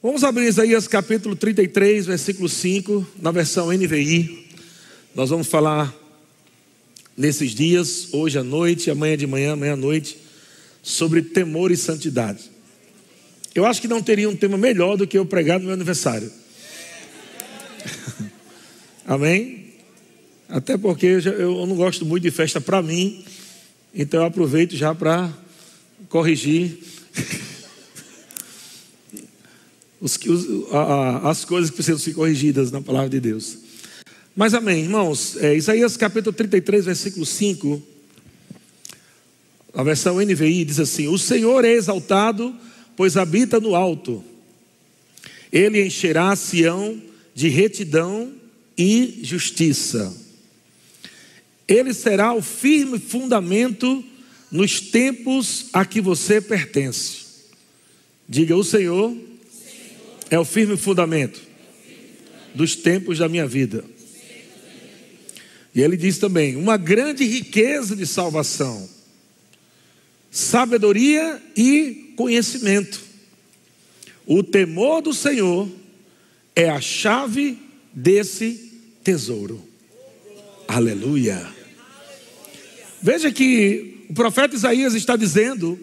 [0.00, 4.46] Vamos abrir Isaías capítulo 33, versículo 5, na versão NVI.
[5.12, 5.92] Nós vamos falar
[7.16, 10.16] nesses dias, hoje à noite, amanhã de manhã, amanhã à noite,
[10.84, 12.48] sobre temor e santidade.
[13.56, 16.30] Eu acho que não teria um tema melhor do que eu pregar no meu aniversário.
[19.04, 19.74] Amém?
[20.48, 23.24] Até porque eu, não gosto muito de festa para mim,
[23.92, 25.28] então eu aproveito já para
[26.08, 26.78] corrigir
[30.00, 33.58] os, os, a, as coisas que precisam ser corrigidas na palavra de Deus.
[34.34, 37.82] Mas amém, irmãos, é, Isaías capítulo 33, versículo 5,
[39.74, 42.54] a versão NVI diz assim: O Senhor é exaltado,
[42.96, 44.22] pois habita no alto,
[45.52, 47.00] ele encherá Sião
[47.34, 48.32] de retidão
[48.76, 50.16] e justiça.
[51.66, 54.04] Ele será o firme fundamento
[54.50, 57.26] nos tempos a que você pertence.
[58.28, 59.27] Diga: O Senhor
[60.30, 61.40] é o firme fundamento
[62.54, 63.84] dos tempos da minha vida.
[65.74, 68.88] E ele diz também: uma grande riqueza de salvação,
[70.30, 73.00] sabedoria e conhecimento.
[74.26, 75.68] O temor do Senhor
[76.54, 77.58] é a chave
[77.94, 79.62] desse tesouro.
[80.66, 81.48] Aleluia.
[83.00, 85.78] Veja que o profeta Isaías está dizendo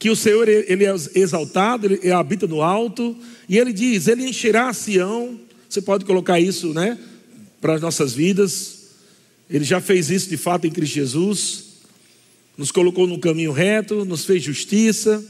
[0.00, 3.14] que o Senhor ele é exaltado, ele habita no alto,
[3.46, 5.38] e ele diz: Ele encherá Sião.
[5.68, 6.98] Você pode colocar isso, né,
[7.60, 8.78] para as nossas vidas.
[9.48, 11.64] Ele já fez isso de fato em Cristo Jesus.
[12.56, 15.22] Nos colocou no caminho reto, nos fez justiça.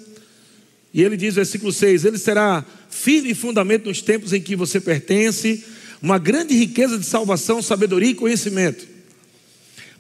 [0.95, 5.65] E ele diz, versículo 6: Ele será firme fundamento nos tempos em que você pertence,
[6.01, 8.87] uma grande riqueza de salvação, sabedoria e conhecimento.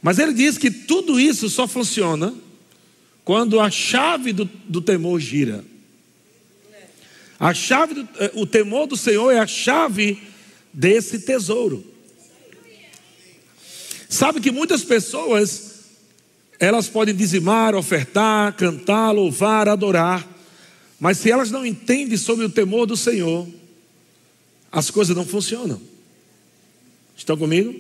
[0.01, 2.33] Mas ele diz que tudo isso só funciona
[3.31, 5.65] quando a chave do, do temor gira.
[7.39, 10.21] A chave, do, eh, o temor do Senhor é a chave
[10.73, 11.87] desse tesouro.
[14.09, 15.79] Sabe que muitas pessoas
[16.59, 20.29] elas podem dizimar, ofertar, cantar, louvar, adorar,
[20.99, 23.47] mas se elas não entendem sobre o temor do Senhor,
[24.73, 25.81] as coisas não funcionam.
[27.17, 27.73] Estão comigo?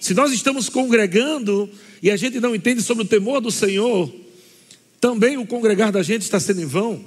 [0.00, 1.68] Se nós estamos congregando
[2.02, 4.10] e a gente não entende sobre o temor do Senhor,
[5.00, 7.02] também o congregar da gente está sendo em vão.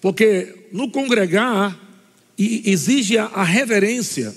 [0.00, 1.78] Porque no congregar
[2.38, 4.34] exige a reverência.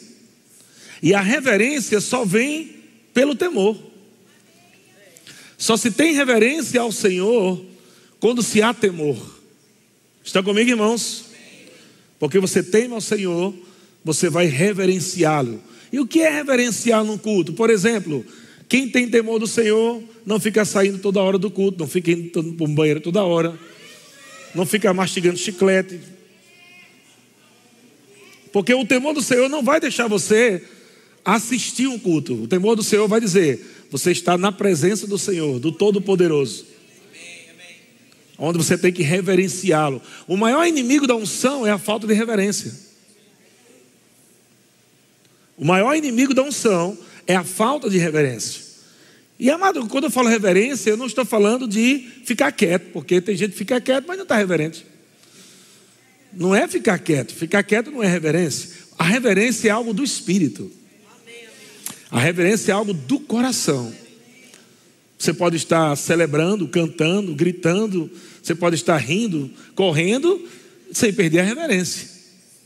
[1.03, 2.75] E a reverência só vem
[3.13, 3.77] pelo temor.
[5.57, 7.63] Só se tem reverência ao Senhor
[8.19, 9.39] quando se há temor.
[10.23, 11.25] Está comigo, irmãos?
[12.19, 13.53] Porque você teme ao Senhor,
[14.03, 15.61] você vai reverenciá-lo.
[15.91, 17.53] E o que é reverenciar num culto?
[17.53, 18.25] Por exemplo,
[18.71, 22.31] quem tem temor do Senhor não fica saindo toda hora do culto, não fica indo
[22.31, 23.59] para um banheiro toda hora
[24.53, 25.99] não fica mastigando chiclete.
[28.51, 30.63] Porque o temor do Senhor não vai deixar você
[31.23, 32.33] assistir um culto.
[32.33, 36.65] O temor do Senhor vai dizer: você está na presença do Senhor, do Todo-Poderoso.
[38.37, 40.01] Onde você tem que reverenciá-lo.
[40.27, 42.73] O maior inimigo da unção é a falta de reverência.
[45.55, 46.97] O maior inimigo da unção
[47.31, 48.61] é a falta de reverência.
[49.39, 53.35] E amado, quando eu falo reverência, eu não estou falando de ficar quieto, porque tem
[53.35, 54.85] gente que fica quieto, mas não está reverente.
[56.33, 58.69] Não é ficar quieto, ficar quieto não é reverência.
[58.97, 60.71] A reverência é algo do espírito.
[62.11, 63.93] A reverência é algo do coração.
[65.17, 68.11] Você pode estar celebrando, cantando, gritando,
[68.43, 70.47] você pode estar rindo, correndo,
[70.91, 72.09] sem perder a reverência.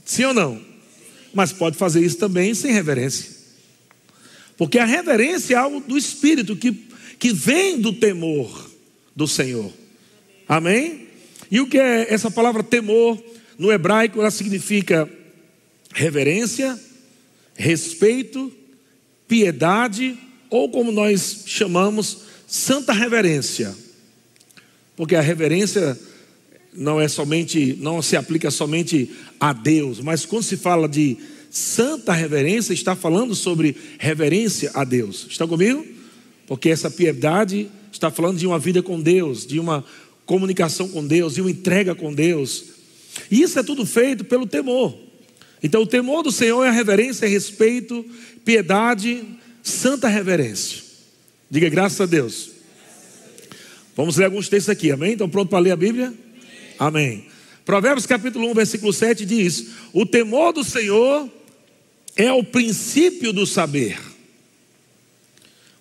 [0.04, 0.62] Sim ou não?
[1.34, 3.35] Mas pode fazer isso também sem reverência.
[4.58, 6.72] Porque a reverência é algo do espírito que,
[7.20, 8.70] que vem do temor
[9.16, 9.72] do Senhor.
[10.48, 11.08] Amém?
[11.50, 13.22] E o que é essa palavra temor?
[13.58, 15.10] No hebraico ela significa
[15.94, 16.80] reverência,
[17.56, 18.52] respeito,
[19.28, 20.18] piedade,
[20.50, 23.76] ou como nós chamamos, santa reverência.
[24.96, 25.98] Porque a reverência
[26.74, 31.18] não é somente, não se aplica somente a Deus, mas quando se fala de
[31.56, 35.26] Santa reverência está falando sobre reverência a Deus.
[35.30, 35.86] Está comigo?
[36.46, 39.82] Porque essa piedade está falando de uma vida com Deus, de uma
[40.26, 42.66] comunicação com Deus, de uma entrega com Deus.
[43.32, 45.00] E isso é tudo feito pelo temor.
[45.64, 48.06] Então, o temor do Senhor é reverência, é respeito,
[48.44, 49.24] piedade,
[49.64, 50.84] santa reverência.
[51.50, 52.50] Diga graças a Deus.
[53.96, 55.14] Vamos ler alguns textos aqui, amém?
[55.14, 56.14] Estão prontos para ler a Bíblia?
[56.78, 57.28] Amém.
[57.64, 61.30] Provérbios capítulo 1, versículo 7 diz: O temor do Senhor
[62.16, 64.00] é o princípio do saber.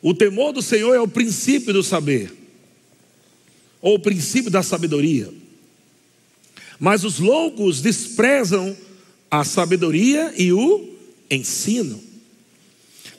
[0.02, 2.30] O temor do Senhor é o princípio do saber,
[3.80, 5.32] ou o princípio da sabedoria.
[6.78, 8.76] Mas os loucos desprezam
[9.30, 10.90] a sabedoria e o
[11.30, 12.02] ensino.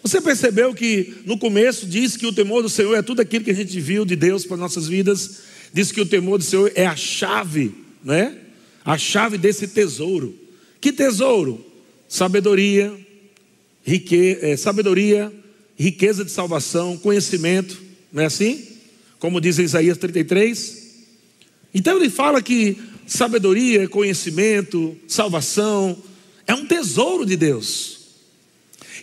[0.04, 3.50] Você percebeu que no começo diz que o temor do Senhor é tudo aquilo que
[3.50, 5.42] a gente viu de Deus para nossas vidas.
[5.74, 7.74] Diz que o temor do Senhor é a chave,
[8.04, 8.38] né?
[8.84, 10.38] A chave desse tesouro.
[10.80, 11.66] Que tesouro?
[12.08, 12.94] Sabedoria,
[13.84, 15.32] rique, é, sabedoria,
[15.78, 17.82] riqueza de salvação, conhecimento,
[18.12, 18.66] não é assim?
[19.20, 20.86] Como diz Isaías 33.
[21.74, 25.98] Então ele fala que sabedoria, conhecimento, salvação
[26.48, 28.00] é um tesouro de Deus.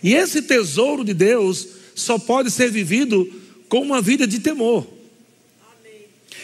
[0.01, 3.31] E esse tesouro de Deus só pode ser vivido
[3.69, 4.87] com uma vida de temor.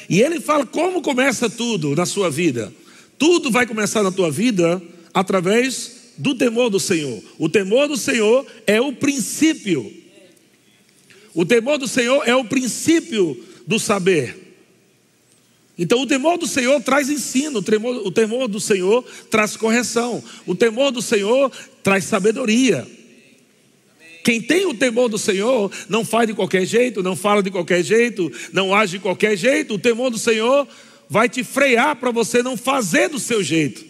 [0.09, 2.73] E ele fala como começa tudo na sua vida.
[3.17, 4.81] Tudo vai começar na tua vida
[5.13, 7.23] através do temor do Senhor.
[7.39, 9.91] O temor do Senhor é o princípio.
[11.33, 14.35] O temor do Senhor é o princípio do saber.
[15.77, 19.01] Então, o temor do Senhor traz ensino, o temor, o temor do Senhor
[19.31, 21.49] traz correção, o temor do Senhor
[21.81, 22.85] traz sabedoria.
[24.21, 27.81] Quem tem o temor do Senhor não faz de qualquer jeito, não fala de qualquer
[27.81, 29.75] jeito, não age de qualquer jeito.
[29.75, 30.67] O temor do Senhor
[31.07, 33.88] vai te frear para você não fazer do seu jeito.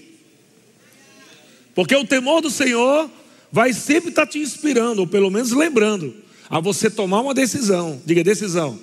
[1.73, 3.09] Porque o temor do Senhor
[3.51, 6.15] vai sempre estar tá te inspirando, ou pelo menos lembrando,
[6.49, 8.01] a você tomar uma decisão.
[8.05, 8.79] Diga decisão.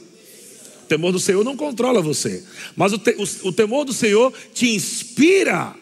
[0.84, 2.44] O temor do Senhor não controla você,
[2.76, 5.74] mas o, te, o, o temor do Senhor te inspira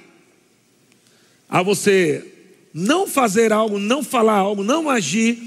[1.48, 2.24] a você
[2.72, 5.38] não fazer algo, não falar algo, não agir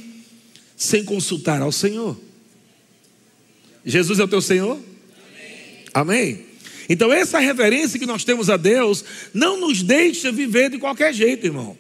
[0.76, 2.18] sem consultar ao Senhor.
[3.84, 4.80] Jesus é o teu Senhor?
[5.94, 6.36] Amém.
[6.36, 6.47] Amém.
[6.90, 9.04] Então, essa reverência que nós temos a Deus
[9.34, 11.78] não nos deixa viver de qualquer jeito, irmão.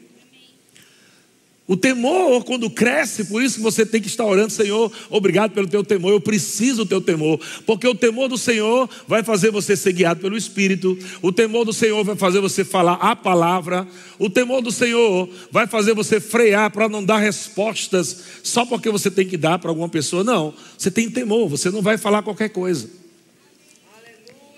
[1.67, 5.67] O temor, quando cresce, por isso que você tem que estar orando, Senhor, obrigado pelo
[5.67, 9.75] teu temor, eu preciso do teu temor, porque o temor do Senhor vai fazer você
[9.75, 13.85] ser guiado pelo Espírito, o temor do Senhor vai fazer você falar a palavra,
[14.17, 19.11] o temor do Senhor vai fazer você frear para não dar respostas só porque você
[19.11, 22.47] tem que dar para alguma pessoa, não, você tem temor, você não vai falar qualquer
[22.47, 22.89] coisa.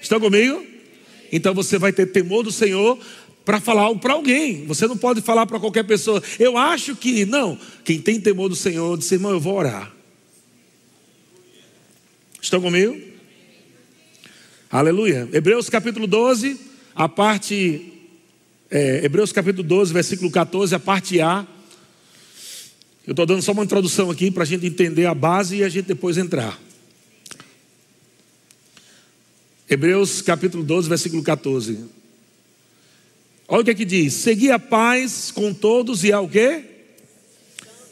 [0.02, 0.66] Estão comigo?
[1.32, 2.98] Então você vai ter temor do Senhor
[3.46, 4.66] para falar algo para alguém.
[4.66, 6.22] Você não pode falar para qualquer pessoa.
[6.40, 7.58] Eu acho que não.
[7.84, 9.92] Quem tem temor do Senhor, diz, irmão, eu vou orar.
[12.42, 12.96] Estão comigo?
[14.72, 15.28] Aleluia.
[15.34, 16.60] Hebreus capítulo 12,
[16.94, 17.92] a parte.
[18.70, 21.46] É, Hebreus capítulo 12, versículo 14, a parte A.
[23.06, 25.70] Eu estou dando só uma introdução aqui para a gente entender a base e a
[25.70, 26.60] gente depois entrar.
[29.70, 31.78] Hebreus capítulo 12, versículo 14.
[33.48, 36.64] Olha o que é diz: seguir a paz com todos e ao quê?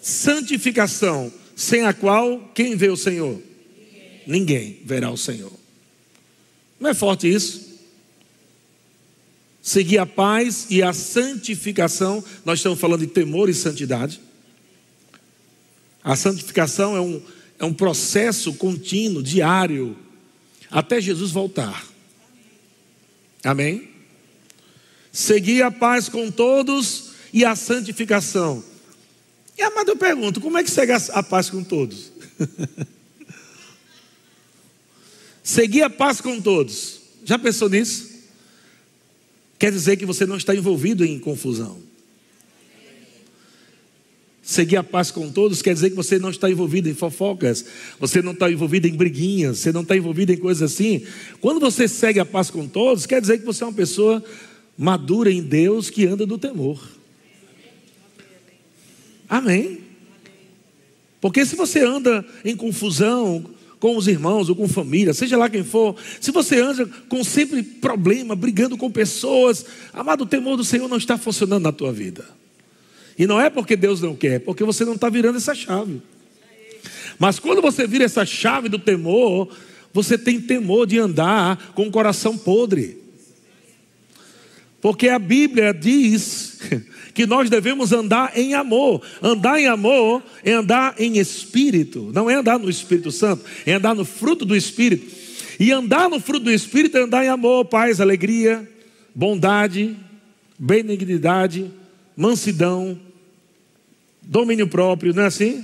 [0.01, 3.39] Santificação, sem a qual quem vê o Senhor?
[3.39, 5.51] Ninguém, Ninguém verá o Senhor.
[6.79, 7.67] Não é forte isso?
[9.61, 14.19] Seguir a paz e a santificação, nós estamos falando de temor e santidade.
[16.03, 17.21] A santificação é um,
[17.59, 19.95] é um processo contínuo, diário,
[20.71, 21.85] até Jesus voltar.
[23.43, 23.97] Amém?
[25.17, 28.63] seguir a paz com todos e a santificação.
[29.57, 32.11] E amado, eu pergunto: como é que segue a paz com todos?
[35.41, 36.99] seguir a paz com todos.
[37.25, 38.15] Já pensou nisso?
[39.57, 41.81] Quer dizer que você não está envolvido em confusão.
[44.47, 47.65] Seguir a paz com todos quer dizer que você não está envolvido em fofocas,
[47.99, 51.05] você não está envolvido em briguinhas, você não está envolvido em coisas assim.
[51.41, 54.23] Quando você segue a paz com todos, quer dizer que você é uma pessoa
[54.77, 56.81] madura em Deus que anda do temor.
[59.27, 59.79] Amém.
[61.19, 63.43] Porque se você anda em confusão
[63.81, 67.61] com os irmãos ou com família, seja lá quem for, se você anda com sempre
[67.63, 72.46] problema, brigando com pessoas, amado, o temor do Senhor não está funcionando na tua vida.
[73.17, 76.01] E não é porque Deus não quer, é porque você não está virando essa chave.
[77.17, 79.49] Mas quando você vira essa chave do temor,
[79.91, 82.97] você tem temor de andar com o coração podre.
[84.79, 86.59] Porque a Bíblia diz
[87.15, 89.01] que nós devemos andar em amor.
[89.21, 93.95] Andar em amor é andar em espírito, não é andar no Espírito Santo, é andar
[93.95, 95.15] no fruto do Espírito.
[95.59, 98.69] E andar no fruto do Espírito é andar em amor, paz, alegria,
[99.15, 99.97] bondade,
[100.59, 101.71] benignidade,
[102.15, 102.99] mansidão,
[104.27, 105.63] domínio próprio, não é assim?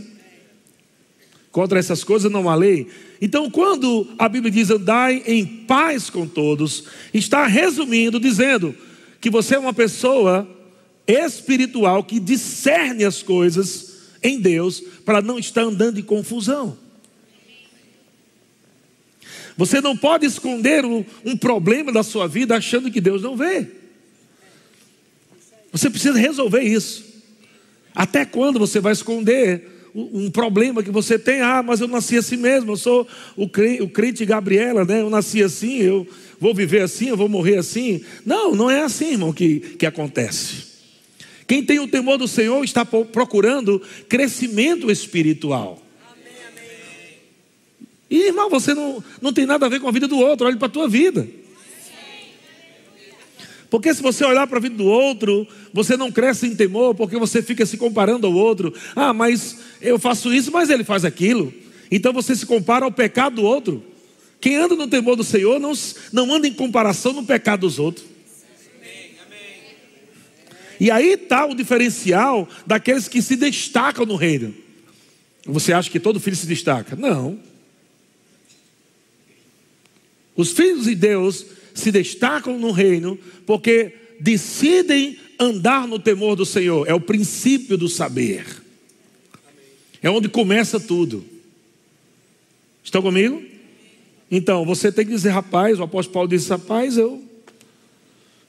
[1.51, 2.87] Contra essas coisas não há lei.
[3.21, 8.75] Então, quando a Bíblia diz andai em paz com todos, está resumindo, dizendo
[9.21, 10.47] que você é uma pessoa
[11.05, 16.77] espiritual que discerne as coisas em Deus para não estar andando em confusão.
[19.55, 23.67] Você não pode esconder um, problema da sua vida achando que Deus não vê.
[25.71, 27.12] Você precisa resolver isso.
[27.95, 31.41] Até quando você vai esconder um problema que você tem?
[31.41, 33.07] Ah, mas eu nasci assim mesmo, eu sou
[33.37, 35.01] o crente, Gabriela, né?
[35.01, 36.07] Eu nasci assim, eu
[36.39, 38.03] vou viver assim, eu vou morrer assim.
[38.25, 40.73] Não, não é assim, irmão, que, que acontece.
[41.45, 45.79] Quem tem o temor do Senhor está procurando crescimento espiritual.
[48.09, 50.57] E irmão, você não, não tem nada a ver com a vida do outro, olhe
[50.57, 51.27] para a tua vida.
[53.73, 57.17] Porque se você olhar para a vida do outro, você não cresce em temor, porque
[57.17, 58.71] você fica se comparando ao outro.
[58.95, 61.51] Ah, mas eu faço isso, mas ele faz aquilo.
[61.89, 63.83] Então você se compara ao pecado do outro.
[64.39, 65.73] Quem anda no temor do Senhor não,
[66.11, 68.05] não anda em comparação no pecado dos outros.
[70.79, 74.53] E aí está o diferencial daqueles que se destacam no reino.
[75.47, 76.95] Você acha que todo filho se destaca?
[76.95, 77.39] Não.
[80.35, 86.87] Os filhos de Deus se destacam no reino porque decidem andar no temor do Senhor.
[86.87, 88.45] É o princípio do saber.
[90.01, 91.25] É onde começa tudo.
[92.83, 93.41] Estão comigo?
[94.29, 97.23] Então, você tem que dizer, rapaz, o apóstolo Paulo disse, rapaz, eu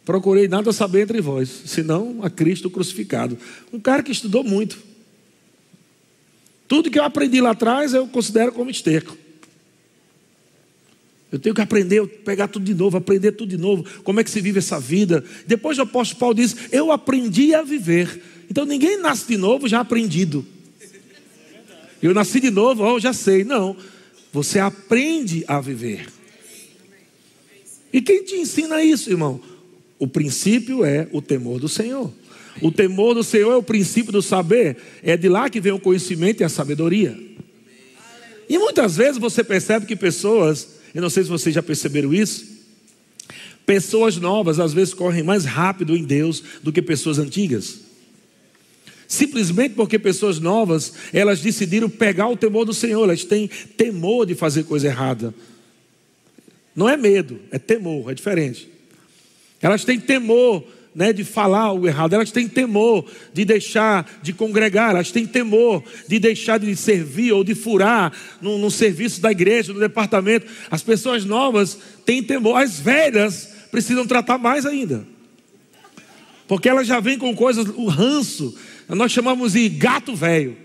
[0.05, 3.39] procurei nada saber entre vós, senão a Cristo crucificado.
[3.73, 4.79] Um cara que estudou muito.
[6.67, 9.17] Tudo que eu aprendi lá atrás eu considero como esterco.
[11.35, 14.31] Eu tenho que aprender, pegar tudo de novo, aprender tudo de novo, como é que
[14.31, 15.25] se vive essa vida.
[15.49, 18.23] Depois o apóstolo Paulo diz: Eu aprendi a viver.
[18.49, 20.47] Então ninguém nasce de novo já aprendido.
[22.01, 23.43] Eu nasci de novo, oh, já sei.
[23.43, 23.77] Não,
[24.33, 26.07] você aprende a viver.
[27.93, 29.41] E quem te ensina isso, irmão?
[29.99, 32.13] O princípio é o temor do Senhor.
[32.63, 34.77] O temor do Senhor é o princípio do saber.
[35.03, 37.19] É de lá que vem o conhecimento e a sabedoria.
[38.49, 42.55] E muitas vezes você percebe que pessoas eu não sei se vocês já perceberam isso.
[43.67, 47.81] Pessoas novas às vezes correm mais rápido em Deus do que pessoas antigas.
[49.09, 54.35] Simplesmente porque pessoas novas, elas decidiram pegar o temor do Senhor, elas têm temor de
[54.35, 55.35] fazer coisa errada.
[56.75, 58.69] Não é medo, é temor, é diferente.
[59.61, 64.91] Elas têm temor né, de falar o errado, elas têm temor de deixar de congregar,
[64.91, 69.73] elas têm temor de deixar de servir ou de furar no, no serviço da igreja,
[69.73, 70.47] no departamento.
[70.71, 75.05] As pessoas novas têm temor, as velhas precisam tratar mais ainda,
[76.47, 78.57] porque elas já vêm com coisas, o ranço,
[78.89, 80.57] nós chamamos de gato velho.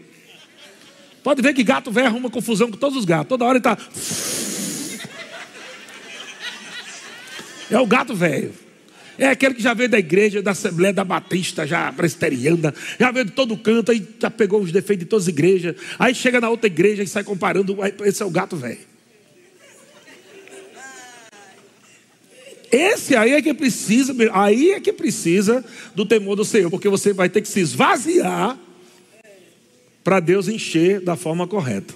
[1.24, 3.78] Pode ver que gato velho arruma confusão com todos os gatos, toda hora ele está.
[7.72, 8.54] É o gato velho.
[9.20, 13.26] É aquele que já veio da igreja, da Assembleia da Batista, já presteriana, já veio
[13.26, 15.76] de todo canto, aí já pegou os defeitos de todas as igrejas.
[16.00, 17.78] Aí chega na outra igreja e sai comparando.
[18.06, 18.80] Esse é o gato velho.
[22.72, 27.12] Esse aí é que precisa, aí é que precisa do temor do Senhor, porque você
[27.12, 28.58] vai ter que se esvaziar
[30.02, 31.94] para Deus encher da forma correta.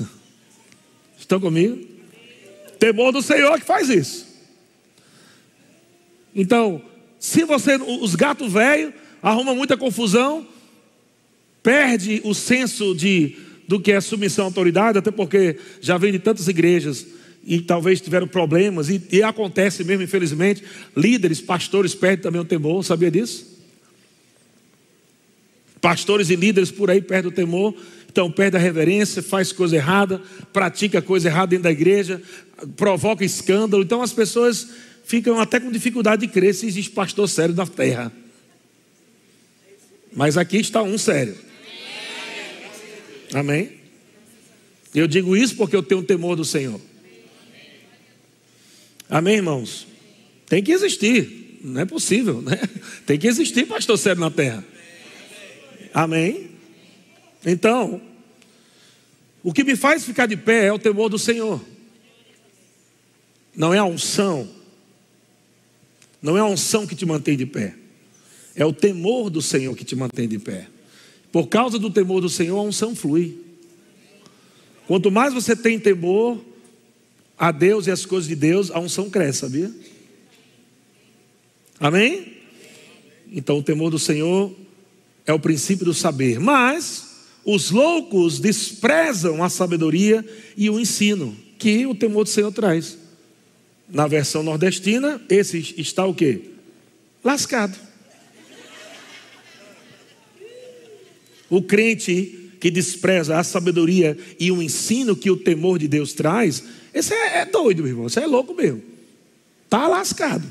[1.16, 1.78] Estão comigo?
[2.80, 4.33] Temor do Senhor que faz isso.
[6.34, 6.82] Então,
[7.18, 10.46] se você, os gatos velhos, arruma muita confusão,
[11.62, 13.36] perde o senso de
[13.66, 17.06] do que é submissão à autoridade, até porque já vem de tantas igrejas
[17.46, 20.62] e talvez tiveram problemas, e, e acontece mesmo, infelizmente,
[20.96, 23.54] líderes, pastores perdem também o temor, sabia disso?
[25.80, 27.74] Pastores e líderes por aí perdem o temor,
[28.10, 30.22] então perde a reverência, faz coisa errada,
[30.52, 32.22] pratica coisa errada dentro da igreja,
[32.76, 33.82] provoca escândalo.
[33.82, 34.68] Então as pessoas
[35.04, 38.12] ficam até com dificuldade de crer se existe pastor sério na terra.
[40.12, 41.36] Mas aqui está um sério.
[43.32, 43.72] Amém?
[44.94, 46.80] Eu digo isso porque eu tenho temor do Senhor.
[49.08, 49.86] Amém, irmãos?
[50.46, 51.58] Tem que existir.
[51.62, 52.60] Não é possível, né?
[53.06, 54.64] Tem que existir pastor sério na terra.
[55.92, 56.50] Amém?
[57.44, 58.00] Então,
[59.42, 61.64] o que me faz ficar de pé é o temor do Senhor.
[63.54, 64.48] Não é a unção,
[66.24, 67.74] não é a unção que te mantém de pé,
[68.56, 70.68] é o temor do Senhor que te mantém de pé.
[71.30, 73.38] Por causa do temor do Senhor, a unção flui.
[74.86, 76.42] Quanto mais você tem temor
[77.36, 79.70] a Deus e as coisas de Deus, a unção cresce, sabia?
[81.78, 82.38] Amém?
[83.30, 84.50] Então, o temor do Senhor
[85.26, 86.40] é o princípio do saber.
[86.40, 90.24] Mas os loucos desprezam a sabedoria
[90.56, 93.03] e o ensino que o temor do Senhor traz.
[93.88, 96.40] Na versão nordestina, esse está o quê?
[97.22, 97.78] Lascado.
[101.50, 106.64] O crente que despreza a sabedoria e o ensino que o temor de Deus traz,
[106.94, 108.08] esse é, é doido, meu irmão.
[108.08, 108.82] Você é louco mesmo.
[109.64, 110.44] Está lascado.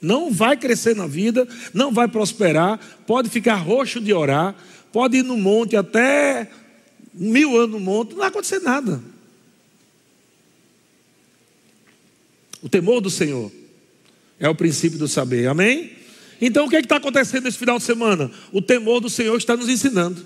[0.00, 4.56] Não vai crescer na vida, não vai prosperar, pode ficar roxo de orar,
[4.90, 6.50] pode ir no monte até
[7.12, 9.02] mil anos no monte, não vai acontecer nada.
[12.62, 13.50] O temor do Senhor
[14.38, 15.92] é o princípio do saber, amém?
[16.40, 18.30] Então o que é está acontecendo nesse final de semana?
[18.52, 20.24] O temor do Senhor está nos ensinando.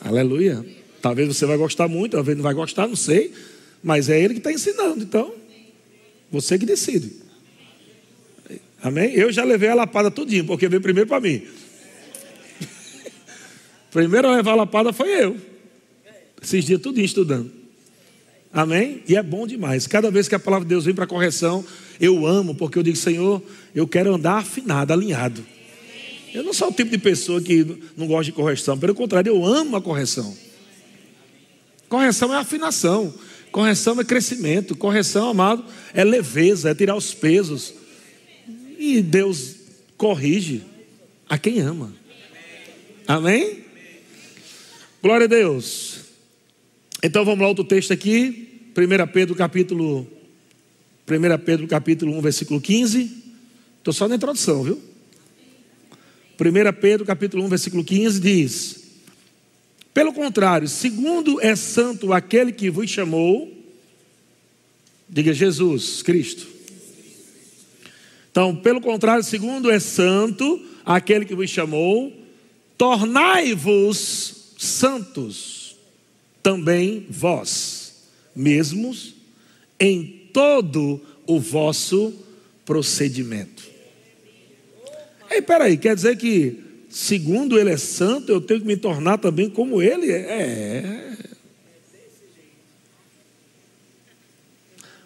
[0.00, 0.64] Aleluia.
[1.00, 3.32] Talvez você vai gostar muito, talvez não vai gostar, não sei.
[3.82, 5.02] Mas é Ele que está ensinando.
[5.02, 5.34] Então,
[6.30, 7.12] você que decide.
[8.80, 9.12] Amém?
[9.14, 11.42] Eu já levei a lapada tudinho, porque veio primeiro para mim.
[13.90, 15.36] primeiro a levar a lapada foi eu.
[16.40, 17.61] Esses dias tudinho estudando.
[18.52, 19.02] Amém?
[19.08, 19.86] E é bom demais.
[19.86, 21.64] Cada vez que a palavra de Deus vem para correção,
[21.98, 23.42] eu amo, porque eu digo, Senhor,
[23.74, 25.44] eu quero andar afinado, alinhado.
[26.34, 27.64] Eu não sou o tipo de pessoa que
[27.96, 30.36] não gosta de correção, pelo contrário, eu amo a correção.
[31.88, 33.12] Correção é afinação,
[33.50, 37.74] correção é crescimento, correção, amado, é leveza, é tirar os pesos.
[38.78, 39.56] E Deus
[39.96, 40.62] corrige
[41.28, 41.92] a quem ama.
[43.06, 43.62] Amém?
[45.02, 46.01] Glória a Deus.
[47.04, 50.06] Então vamos lá, outro texto aqui, 1 Pedro capítulo
[51.04, 53.10] 1 Pedro capítulo 1, versículo 15.
[53.78, 54.80] Estou só na introdução, viu?
[56.40, 58.84] 1 Pedro capítulo 1, versículo 15 diz:
[59.92, 63.52] Pelo contrário, segundo é santo aquele que vos chamou,
[65.08, 66.46] diga Jesus, Cristo.
[68.30, 72.12] Então, pelo contrário, segundo é santo aquele que vos chamou,
[72.78, 75.61] tornai-vos santos
[76.42, 77.94] também vós
[78.34, 79.14] mesmos
[79.78, 82.12] em todo o vosso
[82.64, 83.62] procedimento.
[85.30, 86.58] Ei, peraí, quer dizer que,
[86.90, 90.16] segundo ele é santo, eu tenho que me tornar também como ele é?
[90.16, 91.12] é.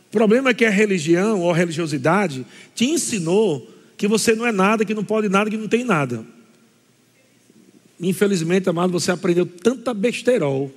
[0.08, 4.52] O problema é que a religião ou a religiosidade te ensinou que você não é
[4.52, 6.25] nada, que não pode nada, que não tem nada.
[8.00, 10.72] Infelizmente, amado, você aprendeu tanta besteirol.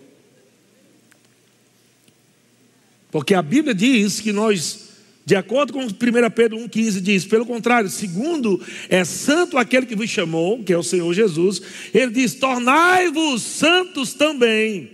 [3.11, 4.89] Porque a Bíblia diz que nós
[5.29, 5.89] de acordo com 1
[6.33, 10.81] Pedro 1,15 diz, pelo contrário, segundo é santo aquele que vos chamou, que é o
[10.81, 11.61] Senhor Jesus,
[11.93, 14.89] ele diz: tornai-vos santos também,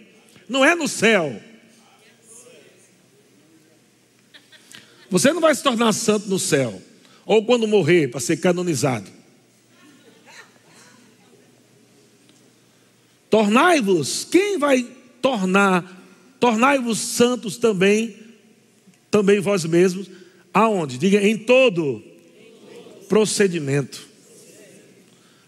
[0.50, 1.42] não é no céu.
[5.10, 6.82] Você não vai se tornar santo no céu,
[7.26, 9.10] ou quando morrer para ser canonizado.
[13.30, 14.86] Tornai-vos, quem vai
[15.22, 16.05] tornar?
[16.46, 18.16] Tornai-vos santos também,
[19.10, 20.08] também vós mesmos,
[20.54, 21.00] Aonde?
[21.00, 22.04] Diga em todo
[23.10, 24.08] procedimento.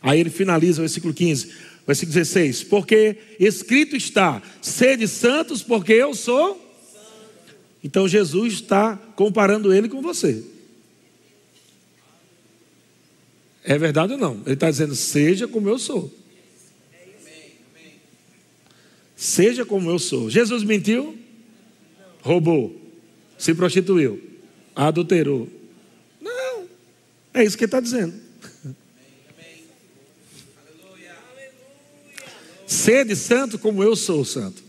[0.02, 1.54] Aí ele finaliza o versículo 15,
[1.86, 6.60] versículo 16: Porque escrito está: sede santos, porque eu sou.
[7.84, 10.44] Então Jesus está comparando ele com você.
[13.64, 14.42] É verdade ou não?
[14.48, 16.12] Ele está dizendo: seja como eu sou.
[19.18, 20.30] Seja como eu sou.
[20.30, 21.18] Jesus mentiu?
[22.22, 22.80] Roubou.
[23.38, 24.28] Se prostituiu
[24.78, 25.50] adulterou.
[26.22, 26.68] Não,
[27.34, 28.14] é isso que está dizendo.
[32.68, 34.62] Sede santo como eu sou santo.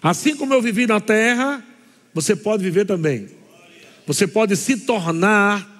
[0.00, 1.66] Assim como eu vivi na terra,
[2.14, 3.28] você pode viver também.
[4.06, 5.74] Você pode se tornar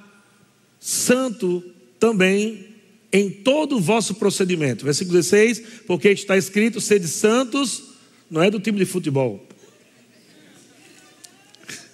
[0.81, 1.63] santo
[2.01, 2.75] também
[3.13, 4.85] em todo o vosso procedimento.
[4.85, 7.85] Versículo 16: Porque está escrito: sede santos,
[8.31, 9.47] não é do time de futebol.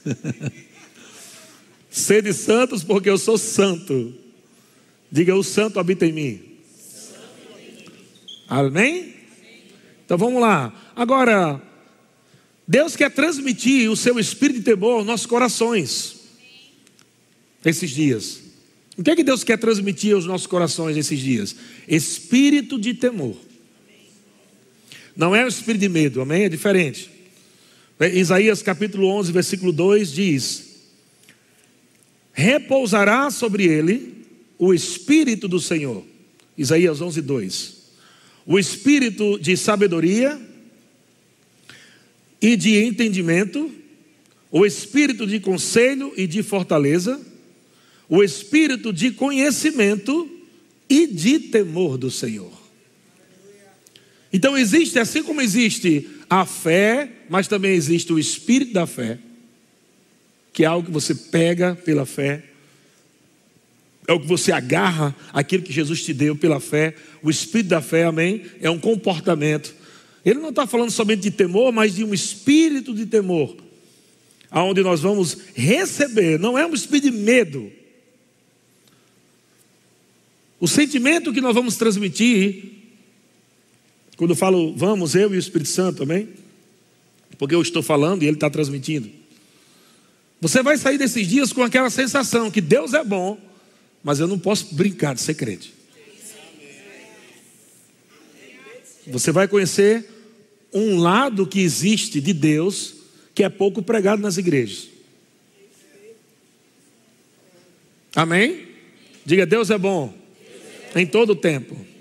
[1.90, 4.14] Sede santos, porque eu sou santo.
[5.10, 6.40] Diga, o santo habita em mim.
[8.48, 9.14] Amém?
[10.04, 10.72] Então vamos lá.
[10.96, 11.60] Agora,
[12.66, 16.20] Deus quer transmitir o seu espírito de temor aos nossos corações.
[17.64, 18.40] Esses dias.
[18.96, 21.56] O que é que Deus quer transmitir aos nossos corações esses dias?
[21.86, 23.36] Espírito de temor.
[25.16, 26.44] Não é o espírito de medo, amém?
[26.44, 27.10] É diferente.
[28.14, 30.72] Isaías capítulo 11, versículo 2 diz:
[32.32, 34.24] repousará sobre ele
[34.58, 36.04] o Espírito do Senhor.
[36.56, 37.82] Isaías 11, 2.
[38.46, 40.40] O Espírito de sabedoria
[42.40, 43.70] e de entendimento,
[44.50, 47.20] o Espírito de conselho e de fortaleza,
[48.08, 50.28] o Espírito de conhecimento
[50.88, 52.61] e de temor do Senhor.
[54.32, 59.18] Então existe, assim como existe a fé, mas também existe o Espírito da fé
[60.52, 62.44] que é algo que você pega pela fé,
[64.06, 66.94] é o que você agarra aquilo que Jesus te deu pela fé.
[67.22, 68.42] O espírito da fé, amém?
[68.60, 69.72] É um comportamento.
[70.24, 73.56] Ele não está falando somente de temor, mas de um espírito de temor.
[74.50, 77.72] aonde nós vamos receber, não é um espírito de medo.
[80.60, 82.81] O sentimento que nós vamos transmitir,
[84.16, 86.28] quando eu falo vamos, eu e o Espírito Santo também,
[87.38, 89.10] porque eu estou falando e ele está transmitindo.
[90.40, 93.38] Você vai sair desses dias com aquela sensação que Deus é bom,
[94.02, 95.72] mas eu não posso brincar de ser crente.
[99.06, 100.08] Você vai conhecer
[100.72, 102.94] um lado que existe de Deus
[103.34, 104.88] que é pouco pregado nas igrejas.
[108.14, 108.68] Amém?
[109.24, 110.12] Diga, Deus é bom
[110.94, 111.91] em todo o tempo.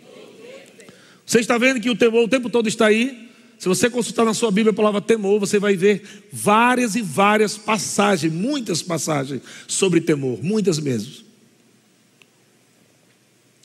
[1.32, 3.30] Você está vendo que o temor o tempo todo está aí?
[3.58, 7.58] Se você consultar na sua Bíblia a palavra temor, você vai ver várias e várias
[7.58, 11.24] passagens, muitas passagens sobre temor, muitas mesmo.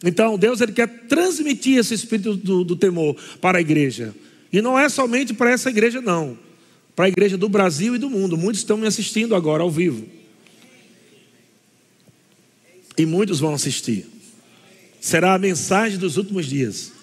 [0.04, 4.14] Então, Deus ele quer transmitir esse espírito do, do temor para a igreja.
[4.52, 6.38] E não é somente para essa igreja, não.
[6.94, 8.36] Para a igreja do Brasil e do mundo.
[8.36, 10.06] Muitos estão me assistindo agora ao vivo.
[12.96, 14.06] E muitos vão assistir.
[15.00, 16.94] Será a mensagem dos últimos dias.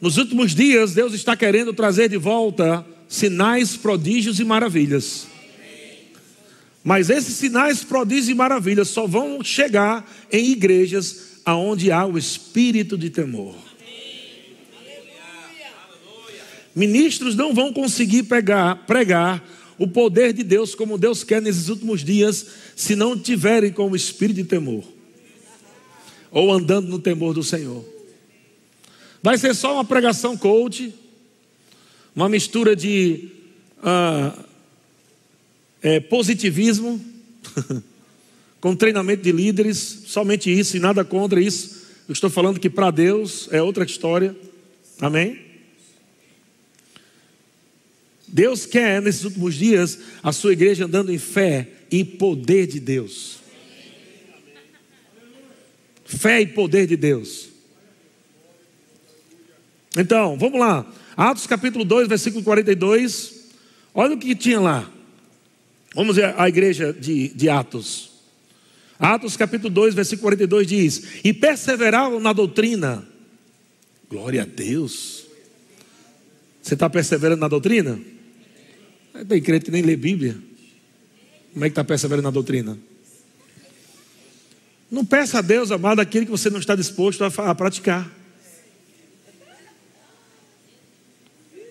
[0.00, 5.26] Nos últimos dias, Deus está querendo trazer de volta sinais, prodígios e maravilhas.
[6.82, 12.96] Mas esses sinais, prodígios e maravilhas só vão chegar em igrejas aonde há o espírito
[12.96, 13.54] de temor.
[16.74, 19.44] Ministros não vão conseguir pegar, pregar
[19.76, 23.96] o poder de Deus como Deus quer nesses últimos dias, se não tiverem com o
[23.96, 24.84] espírito de temor,
[26.30, 27.84] ou andando no temor do Senhor.
[29.22, 30.94] Vai ser só uma pregação coach,
[32.16, 33.28] uma mistura de
[33.82, 34.34] ah,
[35.82, 36.98] é, positivismo,
[38.60, 41.80] com treinamento de líderes, somente isso e nada contra isso.
[42.08, 44.34] Eu estou falando que para Deus é outra história.
[45.00, 45.38] Amém?
[48.26, 53.38] Deus quer, nesses últimos dias, a sua igreja andando em fé e poder de Deus.
[56.06, 57.49] Fé e poder de Deus.
[59.96, 60.86] Então, vamos lá.
[61.16, 63.50] Atos capítulo 2, versículo 42.
[63.94, 64.90] Olha o que tinha lá.
[65.94, 68.10] Vamos ver a igreja de, de Atos.
[68.98, 73.06] Atos capítulo 2, versículo 42 diz: E perseveravam na doutrina.
[74.08, 75.26] Glória a Deus.
[76.62, 77.98] Você está perseverando na doutrina?
[79.26, 80.36] Tem crente que nem lê Bíblia.
[81.52, 82.78] Como é que está perseverando na doutrina?
[84.90, 88.19] Não peça a Deus, amado, aquilo que você não está disposto a, a praticar.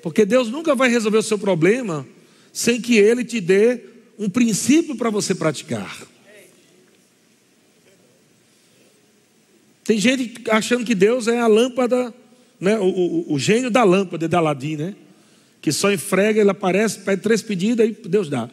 [0.02, 2.08] Porque Deus nunca vai resolver o seu problema
[2.52, 3.82] sem que Ele te dê
[4.18, 6.08] um princípio para você praticar.
[9.84, 12.14] Tem gente achando que Deus é a lâmpada,
[12.60, 14.96] né, o, o, o gênio da lâmpada de Aladim, né?
[15.62, 18.50] Que só enfrega, ele aparece, pede três pedidos, aí Deus dá.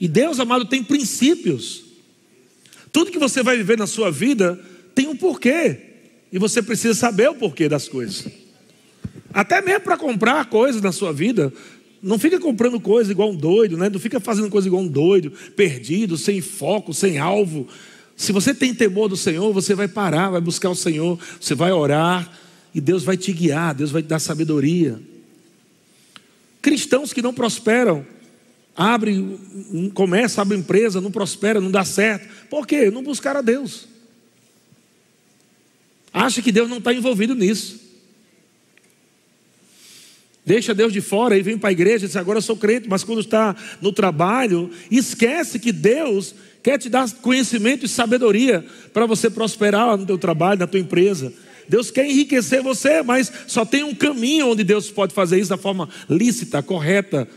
[0.00, 1.84] E Deus, amado, tem princípios.
[2.92, 4.58] Tudo que você vai viver na sua vida
[4.94, 5.78] tem um porquê.
[6.32, 8.26] E você precisa saber o porquê das coisas.
[9.32, 11.52] Até mesmo para comprar coisas na sua vida,
[12.02, 13.88] não fica comprando coisa igual um doido, né?
[13.88, 17.66] Não fica fazendo coisa igual um doido, perdido, sem foco, sem alvo.
[18.16, 21.72] Se você tem temor do Senhor, você vai parar, vai buscar o Senhor, você vai
[21.72, 22.30] orar
[22.74, 25.00] e Deus vai te guiar, Deus vai te dar sabedoria.
[26.62, 28.06] Cristãos que não prosperam,
[28.76, 29.38] abrem,
[29.94, 32.28] começa, abre empresa, não prospera, não dá certo.
[32.48, 32.90] Por quê?
[32.90, 33.86] Não buscaram a Deus.
[36.12, 37.87] Acha que Deus não está envolvido nisso.
[40.48, 42.88] Deixa Deus de fora e vem para a igreja e diz: agora eu sou crente,
[42.88, 49.04] mas quando está no trabalho, esquece que Deus quer te dar conhecimento e sabedoria para
[49.04, 51.30] você prosperar no teu trabalho, na tua empresa.
[51.68, 55.58] Deus quer enriquecer você, mas só tem um caminho onde Deus pode fazer isso da
[55.58, 57.28] forma lícita, correta.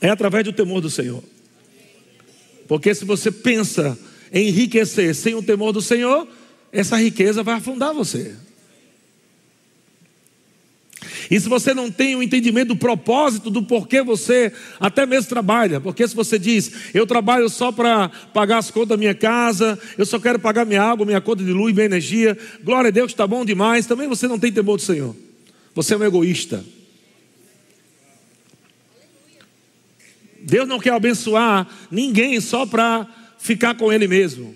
[0.00, 1.22] É através do temor do Senhor.
[2.66, 3.96] Porque se você pensa
[4.32, 6.26] em enriquecer sem o temor do Senhor,
[6.72, 8.34] essa riqueza vai afundar você.
[11.30, 15.28] E se você não tem o um entendimento do propósito, do porquê você até mesmo
[15.28, 19.78] trabalha, porque se você diz, eu trabalho só para pagar as contas da minha casa,
[19.98, 23.10] eu só quero pagar minha água, minha conta de luz, minha energia, glória a Deus,
[23.10, 25.16] está bom demais, também você não tem temor do Senhor.
[25.74, 26.64] Você é um egoísta.
[30.40, 33.06] Deus não quer abençoar ninguém só para
[33.38, 34.54] ficar com Ele mesmo.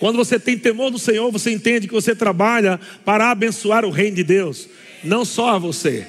[0.00, 4.16] Quando você tem temor do Senhor, você entende que você trabalha para abençoar o reino
[4.16, 4.68] de Deus
[5.04, 6.06] não só a você.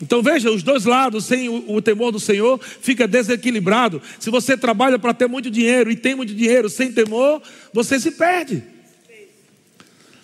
[0.00, 4.02] Então veja, os dois lados, sem o, o, temor do Senhor, fica desequilibrado.
[4.18, 7.40] Se você trabalha para ter muito dinheiro e tem muito dinheiro sem temor,
[7.72, 8.62] você se perde.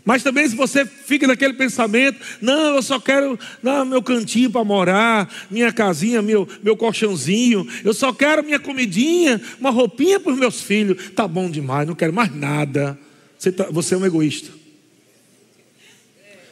[0.04, 4.64] Mas também se você fica naquele pensamento, não, eu só quero não, meu cantinho para
[4.64, 10.38] morar, minha casinha, meu, meu colchãozinho, eu só quero minha comidinha, uma roupinha para os
[10.38, 12.98] meus filhos, tá bom demais, não quero mais nada.
[13.38, 14.59] Você, tá, você é um egoísta.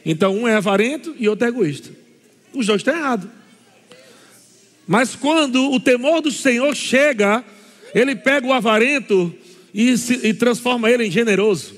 [0.05, 1.89] Então um é avarento e outro é egoísta.
[2.53, 3.29] Os dois estão errados.
[4.87, 7.43] Mas quando o temor do Senhor chega,
[7.93, 9.35] ele pega o avarento
[9.73, 11.75] e, se, e transforma ele em generoso.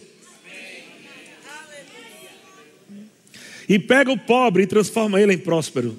[3.67, 5.97] E pega o pobre e transforma ele em próspero.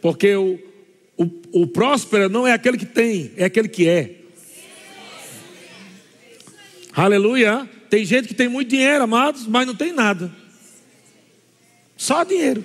[0.00, 0.58] Porque o,
[1.16, 4.16] o, o próspero não é aquele que tem, é aquele que é.
[6.92, 7.68] Aleluia.
[7.94, 10.28] Tem gente que tem muito dinheiro, amados, mas não tem nada.
[11.96, 12.64] Só dinheiro.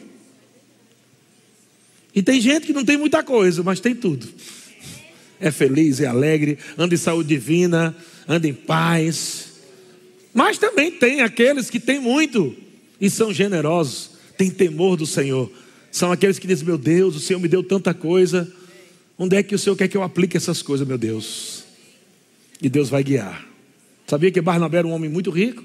[2.16, 4.28] E tem gente que não tem muita coisa, mas tem tudo.
[5.40, 7.96] É feliz, é alegre, anda em saúde divina,
[8.28, 9.52] anda em paz.
[10.34, 12.58] Mas também tem aqueles que têm muito
[13.00, 15.52] e são generosos, têm temor do Senhor.
[15.92, 18.52] São aqueles que dizem: Meu Deus, o Senhor me deu tanta coisa.
[19.16, 21.66] Onde é que o Senhor quer que eu aplique essas coisas, meu Deus?
[22.60, 23.49] E Deus vai guiar.
[24.10, 25.64] Sabia que Barnabé era um homem muito rico?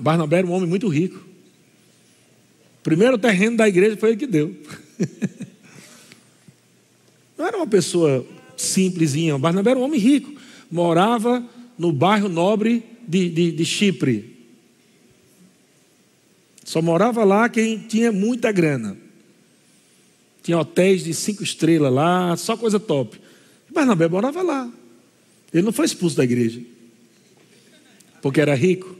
[0.00, 1.22] Barnabé era um homem muito rico.
[2.82, 4.56] Primeiro terreno da igreja foi ele que deu.
[7.36, 9.36] Não era uma pessoa simplesinha.
[9.36, 10.32] Barnabé era um homem rico.
[10.70, 11.46] Morava
[11.76, 14.34] no bairro nobre de, de, de Chipre.
[16.64, 18.96] Só morava lá quem tinha muita grana.
[20.42, 23.20] Tinha hotéis de cinco estrelas lá, só coisa top.
[23.70, 24.72] Barnabé morava lá.
[25.52, 26.60] Ele não foi expulso da igreja,
[28.22, 28.96] porque era rico,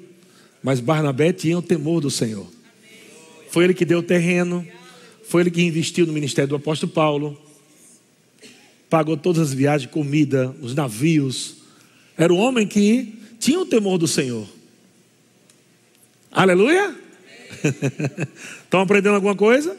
[0.62, 2.46] mas Barnabé tinha o temor do Senhor.
[3.50, 4.66] Foi ele que deu o terreno,
[5.24, 7.40] foi ele que investiu no ministério do apóstolo Paulo,
[8.88, 11.56] pagou todas as viagens, comida, os navios.
[12.16, 14.46] Era um homem que tinha o temor do Senhor.
[16.30, 16.94] Aleluia?
[18.64, 19.76] Estão aprendendo alguma coisa?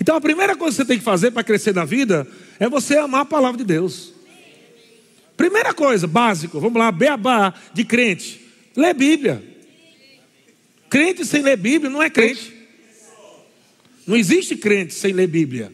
[0.00, 2.26] Então a primeira coisa que você tem que fazer para crescer na vida
[2.58, 4.13] é você amar a palavra de Deus.
[5.36, 8.40] Primeira coisa, básico, vamos lá, beabá de crente.
[8.76, 9.42] Lê Bíblia.
[10.88, 12.52] Crente sem ler Bíblia não é crente.
[14.06, 15.72] Não existe crente sem ler Bíblia.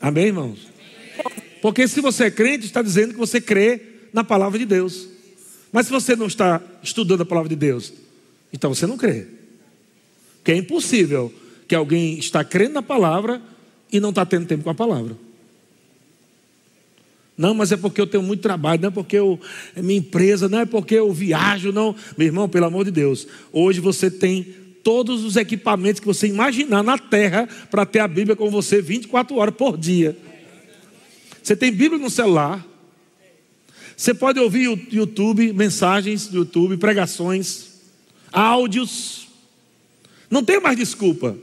[0.00, 0.68] Amém, irmãos?
[1.62, 3.80] Porque se você é crente, está dizendo que você crê
[4.12, 5.08] na palavra de Deus.
[5.72, 7.92] Mas se você não está estudando a palavra de Deus,
[8.52, 9.26] então você não crê.
[10.36, 11.32] Porque é impossível
[11.66, 13.42] que alguém está crendo na palavra
[13.90, 15.16] e não está tendo tempo com a palavra.
[17.36, 19.38] Não, mas é porque eu tenho muito trabalho, não é porque eu,
[19.74, 21.94] é minha empresa, não é porque eu viajo, não.
[22.16, 24.46] Meu irmão, pelo amor de Deus, hoje você tem
[24.82, 29.36] todos os equipamentos que você imaginar na terra para ter a Bíblia com você 24
[29.36, 30.16] horas por dia.
[31.42, 32.64] Você tem Bíblia no celular.
[33.96, 37.68] Você pode ouvir o YouTube, mensagens do YouTube, pregações,
[38.32, 39.28] áudios.
[40.30, 41.36] Não tem mais desculpa.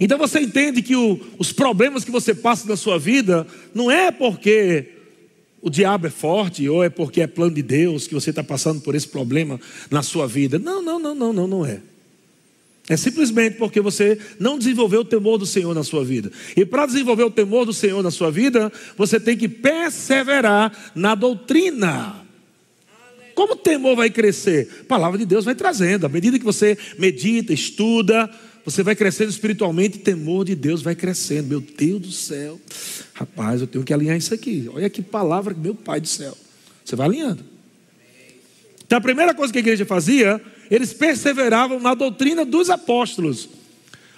[0.00, 4.10] Então você entende que o, os problemas que você passa na sua vida não é
[4.10, 4.86] porque
[5.60, 8.80] o diabo é forte ou é porque é plano de Deus que você está passando
[8.80, 9.60] por esse problema
[9.90, 10.58] na sua vida.
[10.58, 11.80] Não, não, não, não, não, não é.
[12.88, 16.32] É simplesmente porque você não desenvolveu o temor do Senhor na sua vida.
[16.56, 21.14] E para desenvolver o temor do Senhor na sua vida, você tem que perseverar na
[21.14, 22.16] doutrina.
[23.34, 24.68] Como o temor vai crescer?
[24.80, 26.04] A palavra de Deus vai trazendo.
[26.04, 28.28] À medida que você medita, estuda,
[28.64, 31.48] você vai crescendo espiritualmente e temor de Deus vai crescendo.
[31.48, 32.60] Meu Deus do céu.
[33.14, 34.70] Rapaz, eu tenho que alinhar isso aqui.
[34.72, 36.36] Olha que palavra, meu Pai do céu.
[36.84, 37.44] Você vai alinhando.
[38.84, 43.48] Então a primeira coisa que a igreja fazia eles perseveravam na doutrina dos apóstolos.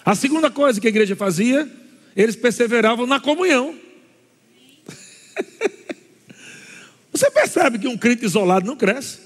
[0.04, 1.66] A segunda coisa que a igreja fazia,
[2.14, 3.74] eles perseveravam na comunhão.
[7.10, 9.18] Você percebe que um crente isolado não cresce?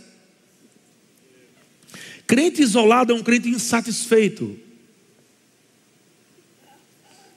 [2.26, 4.56] Crente isolado é um crente insatisfeito.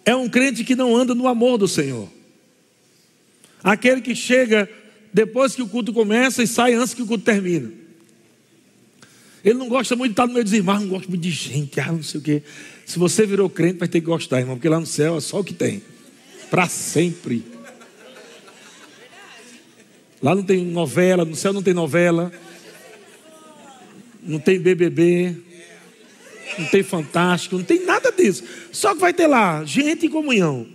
[0.10, 2.10] É um crente que não anda no amor do Senhor.
[3.64, 4.68] Aquele que chega
[5.14, 7.72] depois que o culto começa e sai antes que o culto termina.
[9.46, 11.80] Ele não gosta muito de estar no meio dos irmãos, não gosta muito de gente,
[11.80, 12.42] ah, não sei o quê.
[12.88, 15.42] Se você virou crente, vai ter que gostar, irmão, porque lá no céu é só
[15.42, 15.84] o que tem.
[16.50, 17.44] Para sempre.
[20.24, 22.34] Lá não tem novela, no céu não tem novela.
[24.24, 25.49] Não tem BBB.
[26.58, 28.44] Não tem fantástico, não tem nada disso.
[28.72, 30.68] Só que vai ter lá gente em comunhão.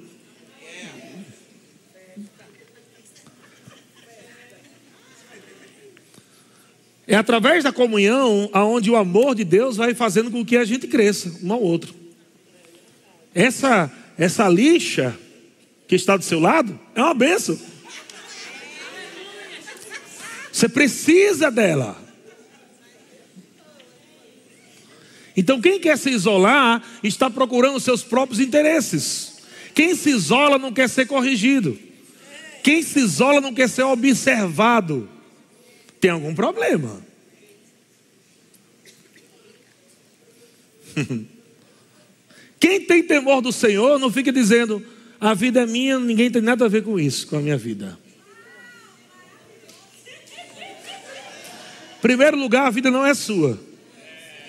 [7.07, 10.87] É através da comunhão aonde o amor de Deus vai fazendo com que a gente
[10.87, 11.95] cresça um ao outro.
[13.35, 15.17] Essa essa lixa
[15.89, 17.59] que está do seu lado é uma benção.
[20.53, 22.04] Você precisa dela.
[25.37, 29.35] Então, quem quer se isolar está procurando seus próprios interesses.
[29.75, 31.77] Quem se isola não quer ser corrigido.
[32.63, 35.09] Quem se isola não quer ser observado.
[36.01, 37.05] Tem algum problema.
[42.61, 44.83] Quem tem temor do Senhor não fica dizendo:
[45.21, 47.99] a vida é minha, ninguém tem nada a ver com isso, com a minha vida.
[52.01, 53.59] Primeiro lugar, a vida não é sua.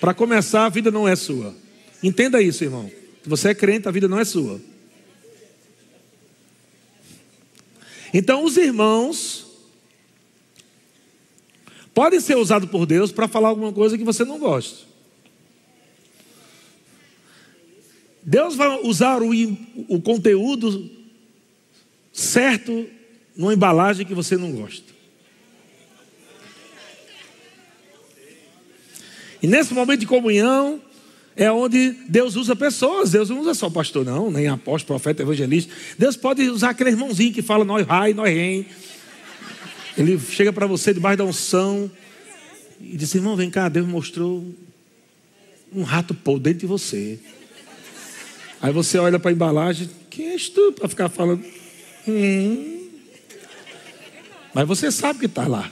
[0.00, 1.54] Para começar, a vida não é sua.
[2.02, 2.90] Entenda isso, irmão.
[3.22, 4.60] Se você é crente, a vida não é sua.
[8.12, 9.46] Então, os irmãos
[11.92, 14.86] podem ser usados por Deus para falar alguma coisa que você não gosta.
[18.22, 19.30] Deus vai usar o,
[19.88, 20.90] o conteúdo
[22.12, 22.86] certo
[23.36, 24.85] numa embalagem que você não gosta.
[29.42, 30.80] E nesse momento de comunhão
[31.36, 33.10] é onde Deus usa pessoas.
[33.10, 35.72] Deus não usa só pastor, não, nem apóstolo, profeta, evangelista.
[35.98, 38.66] Deus pode usar aquele irmãozinho que fala nós rai, nós rei.
[39.96, 41.90] Ele chega para você debaixo da unção
[42.80, 44.44] e diz: irmão, vem cá, Deus mostrou
[45.72, 47.18] um rato pô dentro de você.
[48.60, 51.44] Aí você olha para a embalagem, quem és tu para ficar falando?
[52.08, 52.88] Hum.
[54.54, 55.70] Mas você sabe que está lá.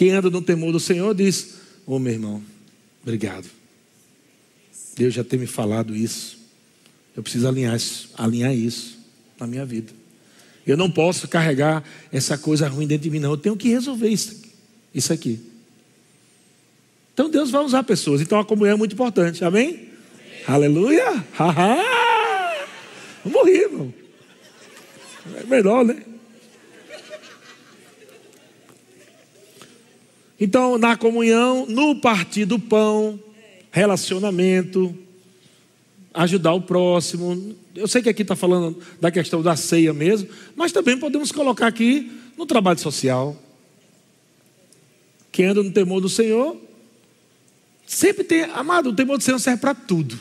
[0.00, 2.42] Quem anda no temor do Senhor diz: Ô oh, meu irmão,
[3.02, 3.46] obrigado.
[4.96, 6.38] Deus já tem me falado isso.
[7.14, 8.98] Eu preciso alinhar isso, alinhar isso
[9.38, 9.92] na minha vida.
[10.66, 13.32] Eu não posso carregar essa coisa ruim dentro de mim, não.
[13.32, 14.50] Eu tenho que resolver isso aqui.
[14.94, 15.38] Isso aqui.
[17.12, 18.22] Então Deus vai usar pessoas.
[18.22, 19.44] Então a comunhão é muito importante.
[19.44, 19.68] Amém?
[19.68, 19.88] Amém.
[20.46, 21.26] Aleluia!
[21.34, 22.56] Haha!
[23.22, 23.92] Vamos rir, irmão.
[25.36, 26.02] É melhor, né?
[30.40, 33.20] Então, na comunhão, no partir do pão,
[33.70, 34.96] relacionamento,
[36.14, 37.54] ajudar o próximo.
[37.74, 41.66] Eu sei que aqui está falando da questão da ceia mesmo, mas também podemos colocar
[41.66, 43.36] aqui no trabalho social.
[45.30, 46.56] Quem anda no temor do Senhor
[47.90, 50.16] Sempre tem, amado, o temor do Senhor serve para tudo.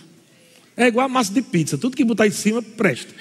[0.76, 3.14] É igual a massa de pizza, tudo que botar em cima presta.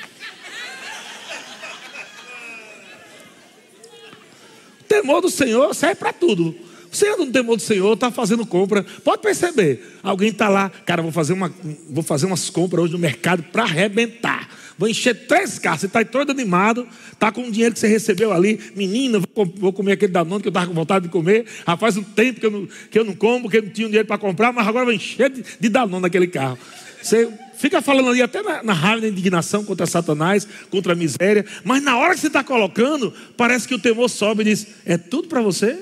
[4.81, 6.57] O temor do Senhor serve para tudo.
[6.91, 8.85] Você anda no temor do Senhor, está fazendo compra.
[9.05, 9.99] Pode perceber.
[10.03, 11.53] Alguém está lá, cara, vou fazer, uma,
[11.91, 14.49] vou fazer umas compras hoje no mercado para arrebentar.
[14.79, 15.81] Vou encher três carros.
[15.81, 18.61] Você está todo animado, está com o dinheiro que você recebeu ali.
[18.77, 19.21] Menina,
[19.57, 21.47] vou, comer aquele danone que eu estava com vontade de comer.
[21.67, 23.89] Já faz um tempo que eu não, que eu não como, porque eu não tinha
[23.89, 26.57] dinheiro para comprar, mas agora vou encher de, de danone naquele carro.
[27.03, 31.45] Você fica falando ali até na, na raiva, na indignação contra Satanás, contra a miséria.
[31.65, 34.97] Mas na hora que você está colocando, parece que o temor sobe e diz: É
[34.97, 35.77] tudo para você?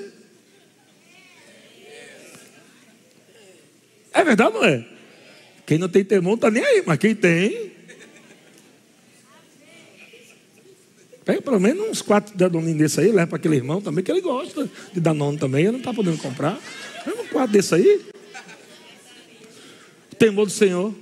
[4.17, 4.83] É verdade ou não é?
[5.63, 7.71] Quem não tem temor não está nem aí, mas quem tem.
[11.23, 14.21] Pega pelo menos uns quatro danoninhos desse aí, leva para aquele irmão também, que ele
[14.21, 16.57] gosta de danone também, ele não está podendo comprar.
[17.05, 18.01] Leva um quatro desse aí.
[20.11, 20.95] O temor do Senhor.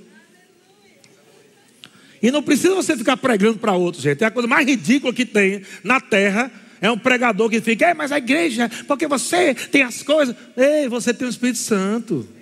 [2.20, 4.22] E não precisa você ficar pregando para outros, gente.
[4.24, 6.50] É a coisa mais ridícula que tem na terra.
[6.82, 10.36] É um pregador que fica, é, mas a igreja, porque você tem as coisas.
[10.54, 12.35] Ei, você tem o Espírito Santo.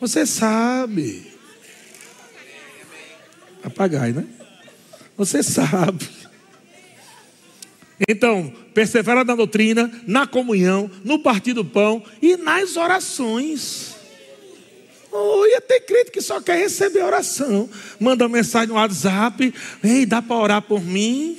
[0.00, 1.30] Você sabe.
[3.62, 4.26] Apagai, né?
[5.16, 6.08] Você sabe.
[8.08, 13.94] Então, persevera na doutrina, na comunhão, no partir do pão e nas orações.
[15.12, 17.68] Oh, ia ter crente que só quer receber oração.
[17.98, 19.52] Manda mensagem no WhatsApp.
[19.82, 21.36] Ei, dá para orar por mim?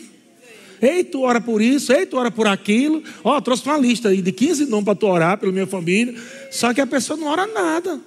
[0.79, 3.03] Ei, tu ora por isso, ei, tu ora por aquilo.
[3.23, 6.13] Ó, oh, trouxe uma lista aí de 15 nomes para tu orar pela minha família.
[6.51, 7.99] Só que a pessoa não ora nada.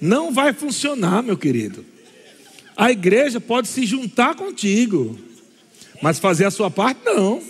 [0.00, 1.84] Não vai funcionar, meu querido.
[2.76, 5.18] A igreja pode se juntar contigo,
[6.02, 7.42] mas fazer a sua parte, não.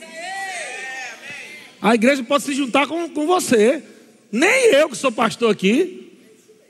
[1.83, 3.83] A igreja pode se juntar com, com você.
[4.31, 6.13] Nem eu, que sou pastor aqui,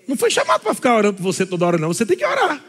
[0.07, 1.89] não fui chamado para ficar orando por você toda hora, não.
[1.89, 2.63] Você tem que orar.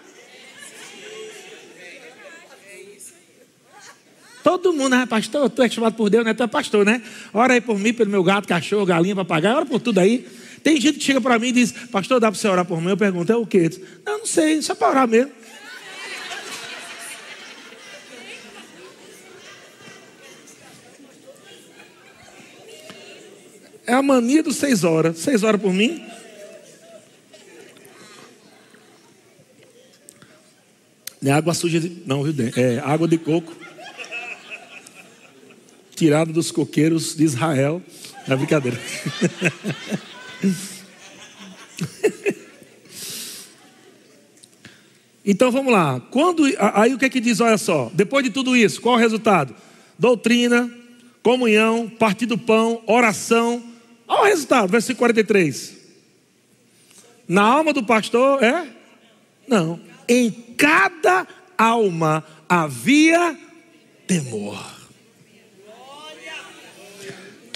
[4.44, 5.50] Todo mundo, né, pastor?
[5.50, 6.34] Tu é chamado por Deus, né?
[6.34, 7.02] Tu é pastor, né?
[7.34, 10.26] Ora aí por mim, pelo meu gato, cachorro, galinha, papagaio, ora por tudo aí.
[10.68, 12.90] Tem gente que chega para mim e diz, pastor, dá para você orar por mim?
[12.90, 13.70] Eu pergunto, é o quê?
[13.70, 15.32] Diz, não, não sei, só para orar mesmo.
[23.86, 25.18] É a mania dos seis horas.
[25.20, 26.06] Seis horas por mim?
[31.22, 32.04] Não é água suja, de...
[32.06, 32.36] não, viu?
[32.58, 33.56] É água de coco.
[35.96, 37.82] Tirada dos coqueiros de Israel.
[38.28, 38.78] É brincadeira.
[45.26, 46.00] então vamos lá.
[46.12, 47.40] Quando, aí o que é que diz?
[47.40, 47.92] Olha só.
[47.94, 49.56] Depois de tudo isso, qual o resultado?
[49.98, 50.72] Doutrina,
[51.24, 53.64] comunhão, partir do pão, oração.
[54.08, 55.76] Olha o resultado, versículo 43.
[57.28, 58.68] Na alma do pastor é?
[59.48, 59.80] Não.
[60.08, 61.28] Em cada
[61.58, 63.38] alma havia
[64.08, 64.77] temor.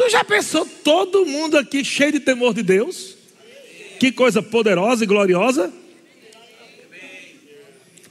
[0.01, 3.15] Tu já pensou todo mundo aqui cheio de temor de Deus?
[3.99, 5.71] Que coisa poderosa e gloriosa.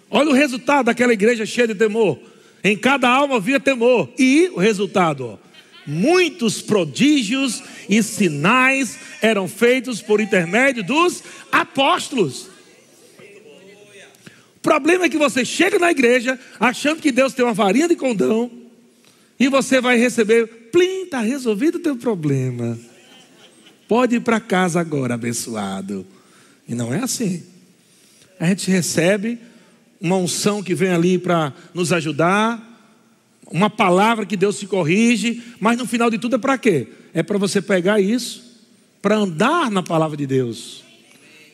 [0.09, 2.17] Olha o resultado daquela igreja cheia de temor.
[2.63, 4.09] Em cada alma havia temor.
[4.17, 5.37] E o resultado,
[5.85, 12.47] muitos prodígios e sinais eram feitos por intermédio dos apóstolos.
[14.59, 17.97] O problema é que você chega na igreja achando que Deus tem uma varinha de
[17.97, 18.49] condão
[19.41, 22.79] e você vai receber, plim, está resolvido o teu problema.
[23.89, 26.07] Pode ir para casa agora, abençoado.
[26.69, 27.43] E não é assim.
[28.39, 29.39] A gente recebe
[30.01, 32.67] uma unção que vem ali para nos ajudar,
[33.51, 36.89] uma palavra que Deus se corrige, mas no final de tudo é para quê?
[37.13, 38.63] É para você pegar isso,
[39.03, 40.85] para andar na palavra de Deus,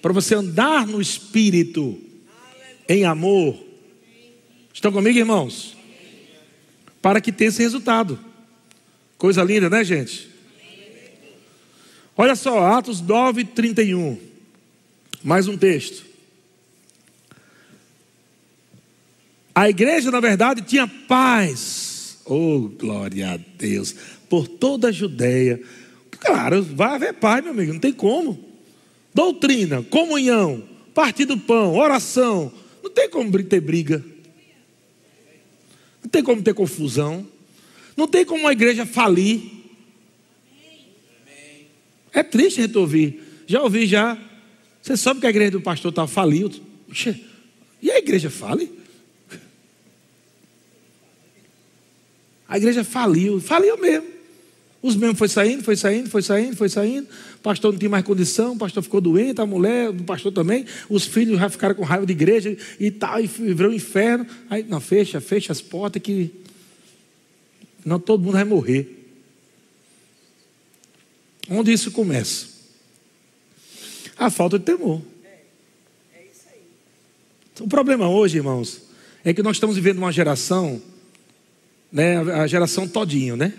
[0.03, 1.99] para você andar no Espírito,
[2.89, 3.59] em amor.
[4.73, 5.77] Estão comigo, irmãos?
[7.07, 8.19] para que tenha esse resultado.
[9.19, 10.29] Coisa linda, né, gente?
[12.17, 14.19] Olha só, Atos 9, 31.
[15.23, 16.05] Mais um texto.
[19.55, 22.19] A igreja, na verdade, tinha paz.
[22.27, 23.95] Oh, glória a Deus.
[24.29, 25.63] Por toda a Judéia.
[26.11, 28.39] Claro, vai haver paz, meu amigo, não tem como.
[29.15, 30.63] Doutrina, comunhão,
[30.95, 32.53] partir do pão, oração.
[32.83, 34.05] Não tem como ter briga.
[36.03, 37.27] Não tem como ter confusão.
[37.97, 39.41] Não tem como a igreja falir.
[42.13, 43.23] É triste a gente ouvir.
[43.47, 44.19] Já ouvi já.
[44.83, 46.51] Você sabe que a igreja do pastor está faliu.
[47.83, 48.71] E a igreja fale?
[52.49, 53.41] A igreja faliu.
[53.41, 54.17] Faliu mesmo.
[54.83, 57.09] Os membros foi saindo, foi saindo, foi saindo, foi saindo.
[57.37, 60.65] O pastor não tinha mais condição, o pastor ficou doente, a mulher, o pastor também.
[60.89, 64.25] Os filhos já ficaram com raiva de igreja e tal, e virou um inferno.
[64.49, 66.31] Aí, não, fecha, fecha as portas que.
[67.87, 69.07] Não, todo mundo vai morrer.
[71.49, 72.49] Onde isso começa?
[74.19, 75.01] A falta de temor.
[77.61, 78.83] O problema hoje, irmãos,
[79.25, 80.83] é que nós estamos vivendo uma geração,
[81.93, 83.55] né, a geração todinho, né?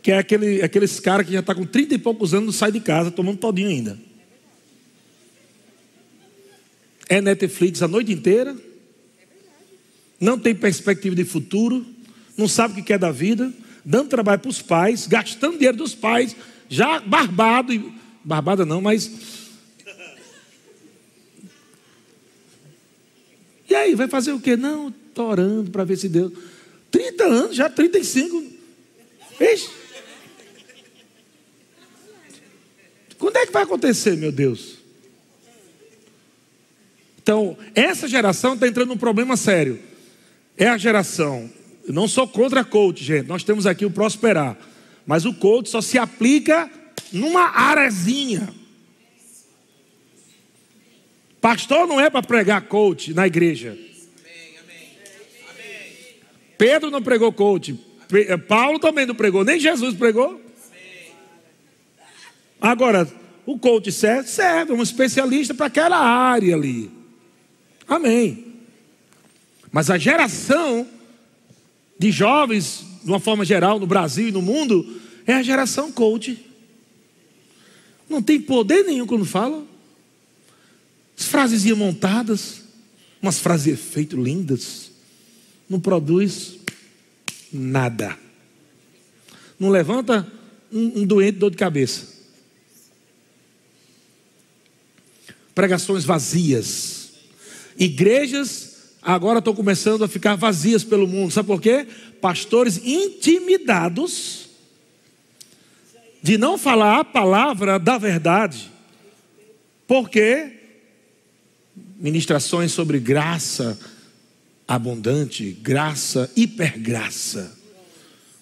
[0.00, 2.72] que é aquele, aqueles caras que já está com 30 e poucos anos, não sai
[2.72, 3.98] de casa, tomando todinho ainda.
[7.08, 8.56] É Netflix a noite inteira,
[10.20, 11.86] não tem perspectiva de futuro,
[12.36, 13.52] não sabe o que quer da vida,
[13.84, 16.34] dando trabalho para os pais, gastando dinheiro dos pais,
[16.68, 17.92] já barbado, e,
[18.24, 19.10] barbada não, mas.
[23.68, 24.56] E aí, vai fazer o quê?
[24.56, 26.32] Não, estou orando para ver se Deus.
[26.90, 28.42] 30 anos, já 35.
[29.40, 29.70] Ixi.
[33.18, 34.78] Quando é que vai acontecer, meu Deus?
[37.22, 39.78] Então, essa geração está entrando num problema sério.
[40.56, 41.48] É a geração.
[41.86, 43.26] Eu não sou contra coach, gente.
[43.26, 44.56] Nós temos aqui o prosperar.
[45.06, 46.70] Mas o coach só se aplica
[47.12, 48.48] numa arezinha.
[51.40, 53.76] Pastor não é para pregar coach na igreja.
[56.56, 57.78] Pedro não pregou coach.
[58.46, 59.44] Paulo também não pregou.
[59.44, 60.40] Nem Jesus pregou.
[62.60, 63.10] Agora,
[63.44, 66.88] o coach serve, serve, é um especialista para aquela área ali.
[67.88, 68.54] Amém.
[69.72, 70.86] Mas a geração
[72.02, 76.36] de jovens, de uma forma geral, no Brasil e no mundo, é a geração coach.
[78.08, 79.64] Não tem poder nenhum quando fala.
[81.16, 82.62] As frases montadas,
[83.22, 84.90] umas frases de efeito lindas.
[85.70, 86.56] Não produz
[87.52, 88.18] nada.
[89.56, 90.26] Não levanta
[90.72, 92.10] um, um doente dor de cabeça.
[95.54, 97.10] pregações vazias.
[97.78, 98.71] Igrejas
[99.02, 101.32] agora estão começando a ficar vazias pelo mundo.
[101.32, 101.86] Sabe por quê?
[102.20, 104.48] Pastores intimidados
[106.22, 108.70] de não falar a palavra da verdade.
[109.86, 110.52] Porque
[111.98, 113.78] ministrações sobre graça
[114.66, 117.58] abundante, graça hipergraça,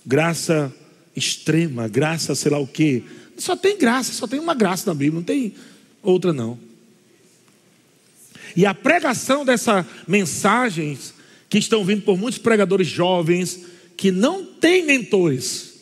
[0.04, 0.72] graça
[1.16, 3.02] extrema, graça, sei lá o quê.
[3.36, 5.54] Só tem graça, só tem uma graça na Bíblia, não tem
[6.02, 6.69] outra não.
[8.56, 11.14] E a pregação dessas mensagens
[11.48, 15.74] que estão vindo por muitos pregadores jovens que não têm mentores.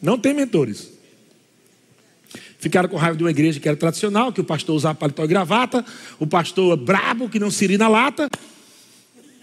[0.00, 0.90] Não tem mentores.
[2.58, 5.28] Ficaram com raiva de uma igreja que era tradicional, que o pastor usava paletó e
[5.28, 5.84] gravata,
[6.18, 8.28] o pastor brabo, que não se na lata.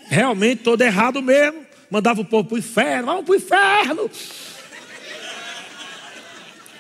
[0.08, 1.66] Realmente todo errado mesmo.
[1.90, 4.12] Mandava o povo para o inferno, vamos para o inferno.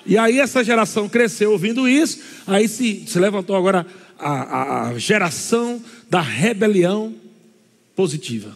[0.06, 3.86] E aí essa geração cresceu ouvindo isso, aí se, se levantou agora
[4.20, 7.16] a, a, geração da rebelião
[7.96, 8.56] positiva.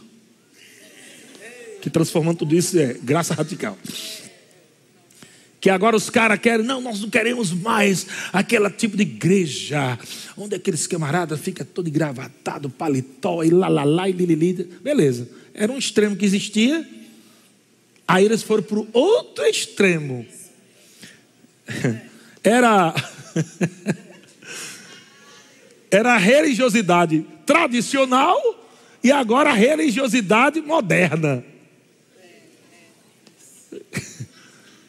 [1.80, 3.76] Que transformando tudo isso é graça radical
[5.64, 9.98] que agora os caras querem, não, nós não queremos mais aquele tipo de igreja,
[10.36, 14.52] onde aqueles camaradas ficam todo engravatado, paletó e lá, lá, lá, e lilili.
[14.82, 16.86] Beleza, era um extremo que existia,
[18.06, 20.26] aí eles foram para o outro extremo.
[22.44, 22.94] Era.
[25.96, 28.38] era a religiosidade tradicional
[29.02, 31.44] e agora a religiosidade moderna.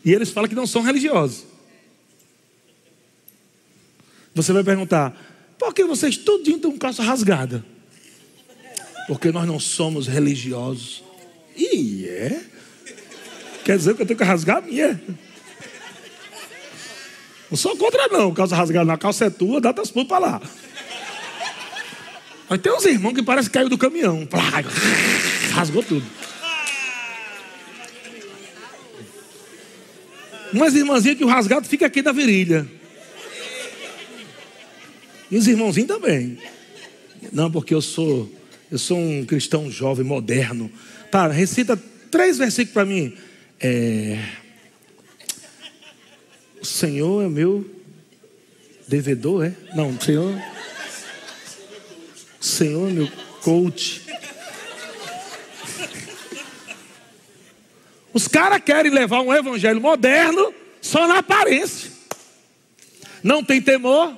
[0.03, 1.45] E eles falam que não são religiosos.
[4.34, 5.16] Você vai perguntar:
[5.58, 7.66] por que vocês tudinho estão com calça rasgada?
[9.08, 11.03] Porque nós não somos religiosos.
[11.56, 12.43] E é?
[13.64, 15.01] Quer dizer que eu tenho que rasgar a minha?
[17.49, 18.34] Não sou contra, não.
[18.34, 20.41] Calça rasgada na calça é tua, dá teus pulos para lá.
[22.50, 24.28] Mas tem uns irmãos que parece que caiu do caminhão.
[25.52, 26.06] Rasgou tudo.
[30.54, 32.68] Umas irmãzinhas que o rasgado fica aqui da virilha.
[35.30, 36.38] E os irmãozinhos também.
[37.32, 38.32] Não, porque eu sou,
[38.72, 40.72] eu sou um cristão jovem, moderno.
[41.10, 41.76] Tá, recita
[42.12, 43.14] três versículos para mim.
[43.60, 44.20] É...
[46.62, 47.70] O Senhor é meu
[48.88, 49.54] devedor, é?
[49.76, 50.55] Não, o Senhor.
[52.46, 54.04] Senhor meu coach.
[58.14, 61.91] Os caras querem levar um evangelho moderno só na aparência.
[63.24, 64.16] Não tem temor.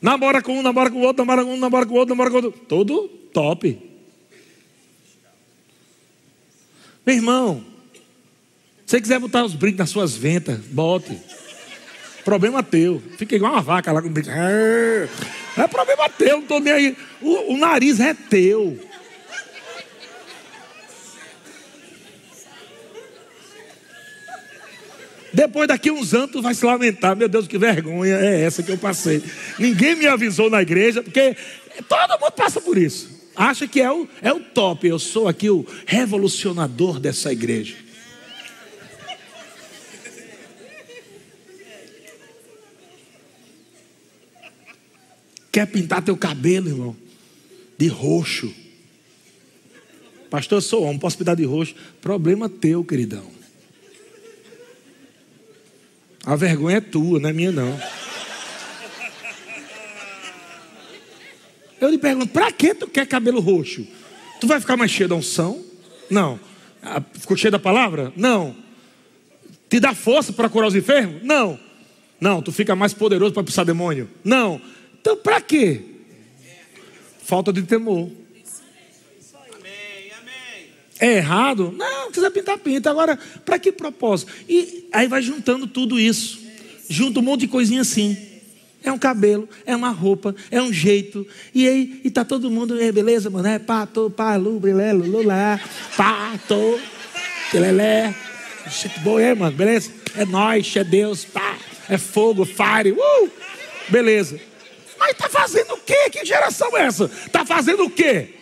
[0.00, 2.30] Namora com um, namora com o outro, namora com um, namora com o outro, namora
[2.30, 2.60] com o outro.
[2.68, 3.80] Tudo top.
[7.04, 7.64] Meu irmão,
[8.84, 11.18] se você quiser botar os brincos nas suas ventas, bote.
[12.24, 13.02] Problema teu.
[13.16, 14.30] Fica igual uma vaca lá com brinco.
[15.58, 16.96] É, problema teu, não estou nem aí.
[17.20, 18.78] O, o nariz é teu.
[25.32, 28.72] Depois daqui uns anos tu vai se lamentar, meu Deus, que vergonha é essa que
[28.72, 29.22] eu passei.
[29.58, 31.36] Ninguém me avisou na igreja, porque
[31.88, 33.18] todo mundo passa por isso.
[33.36, 34.86] Acha que é o, é o top.
[34.86, 37.76] Eu sou aqui o revolucionador dessa igreja.
[45.58, 46.96] Quer pintar teu cabelo, irmão?
[47.76, 48.54] De roxo.
[50.30, 51.74] Pastor, eu sou homem, posso pintar de roxo?
[52.00, 53.28] Problema teu, queridão.
[56.24, 57.76] A vergonha é tua, não é minha não.
[61.80, 63.84] Eu lhe pergunto, para que tu quer cabelo roxo?
[64.40, 65.64] Tu vai ficar mais cheio da unção?
[66.08, 66.38] Não.
[66.80, 68.12] Ah, ficou cheio da palavra?
[68.14, 68.54] Não.
[69.68, 71.20] Te dá força para curar os enfermos?
[71.24, 71.58] Não.
[72.20, 74.08] Não, tu fica mais poderoso para pisar demônio?
[74.22, 74.60] Não.
[75.00, 75.80] Então para quê?
[77.22, 78.10] Falta de temor.
[81.00, 81.72] É errado?
[81.76, 82.90] Não, quiser pintar, pinta.
[82.90, 84.32] Agora, para que propósito?
[84.48, 86.40] E aí vai juntando tudo isso.
[86.88, 88.16] Junta um monte de coisinha assim.
[88.82, 91.26] É um cabelo, é uma roupa, é um jeito.
[91.54, 93.46] E aí, e tá todo mundo, é, beleza, mano?
[93.48, 95.60] É pato, pá, lu, brilé, lulá,
[95.96, 96.80] pato,
[97.50, 98.14] telelé.
[98.70, 99.90] Shit boa, é, mano, beleza?
[100.16, 103.30] É nós, é Deus, pá, é fogo, fire, uh!
[103.88, 104.40] Beleza.
[104.98, 106.10] Mas tá fazendo o quê?
[106.10, 107.08] Que geração é essa?
[107.30, 108.34] Tá fazendo o quê?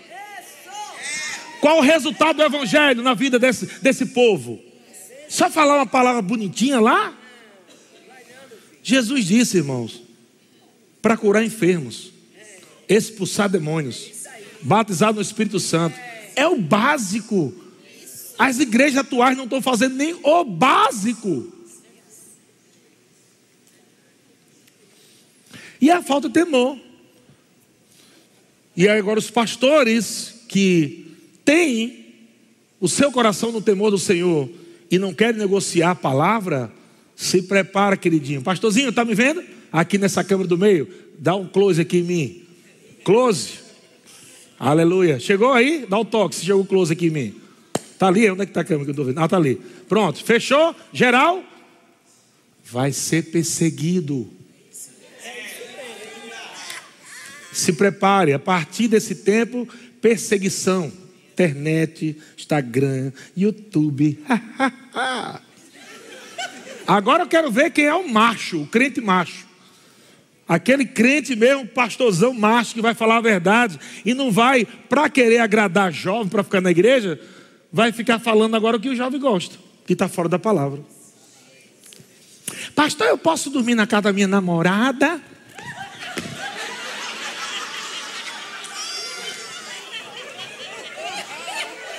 [1.60, 4.60] Qual o resultado do evangelho na vida desse, desse povo?
[5.28, 7.16] Só falar uma palavra bonitinha lá?
[8.82, 10.02] Jesus disse, irmãos,
[11.02, 12.12] para curar enfermos,
[12.88, 14.12] expulsar demônios,
[14.62, 15.98] batizar no Espírito Santo.
[16.36, 17.52] É o básico.
[18.38, 21.52] As igrejas atuais não estão fazendo nem o básico.
[25.80, 26.78] E a falta de temor.
[28.76, 31.06] E agora os pastores que
[31.44, 32.06] tem
[32.80, 34.48] o seu coração no temor do Senhor
[34.90, 36.70] e não quer negociar a palavra,
[37.14, 38.42] se prepara, queridinho.
[38.42, 39.42] Pastorzinho, está me vendo?
[39.72, 42.42] Aqui nessa câmera do meio, dá um close aqui em mim.
[43.02, 43.54] Close.
[44.58, 45.18] Aleluia.
[45.18, 45.86] Chegou aí?
[45.88, 47.34] Dá o um toque se chegou close aqui em mim.
[47.92, 48.30] Está ali?
[48.30, 49.18] Onde é que está a câmera que eu estou vendo?
[49.18, 49.60] Ah, está ali.
[49.88, 50.74] Pronto, fechou?
[50.92, 51.42] Geral?
[52.64, 54.30] Vai ser perseguido.
[57.56, 59.66] Se prepare, a partir desse tempo,
[60.02, 60.92] perseguição.
[61.32, 64.22] Internet, Instagram, YouTube.
[66.86, 69.46] Agora eu quero ver quem é o macho, o crente macho.
[70.46, 75.38] Aquele crente mesmo, pastorzão macho, que vai falar a verdade e não vai, para querer
[75.38, 77.18] agradar jovem, para ficar na igreja,
[77.72, 80.82] vai ficar falando agora o que o jovem gosta, que está fora da palavra.
[82.74, 85.22] Pastor, eu posso dormir na casa da minha namorada?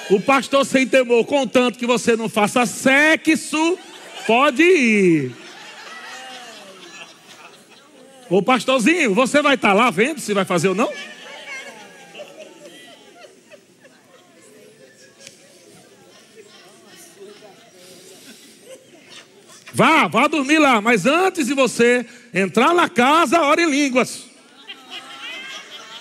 [0.10, 3.78] O pastor sem temor, contanto que você não faça sexo,
[4.26, 5.36] pode ir.
[8.30, 10.91] Ô pastorzinho, você vai estar tá lá vendo se vai fazer ou não?
[19.74, 24.24] Vá, vá dormir lá, mas antes de você entrar na casa, ore em línguas.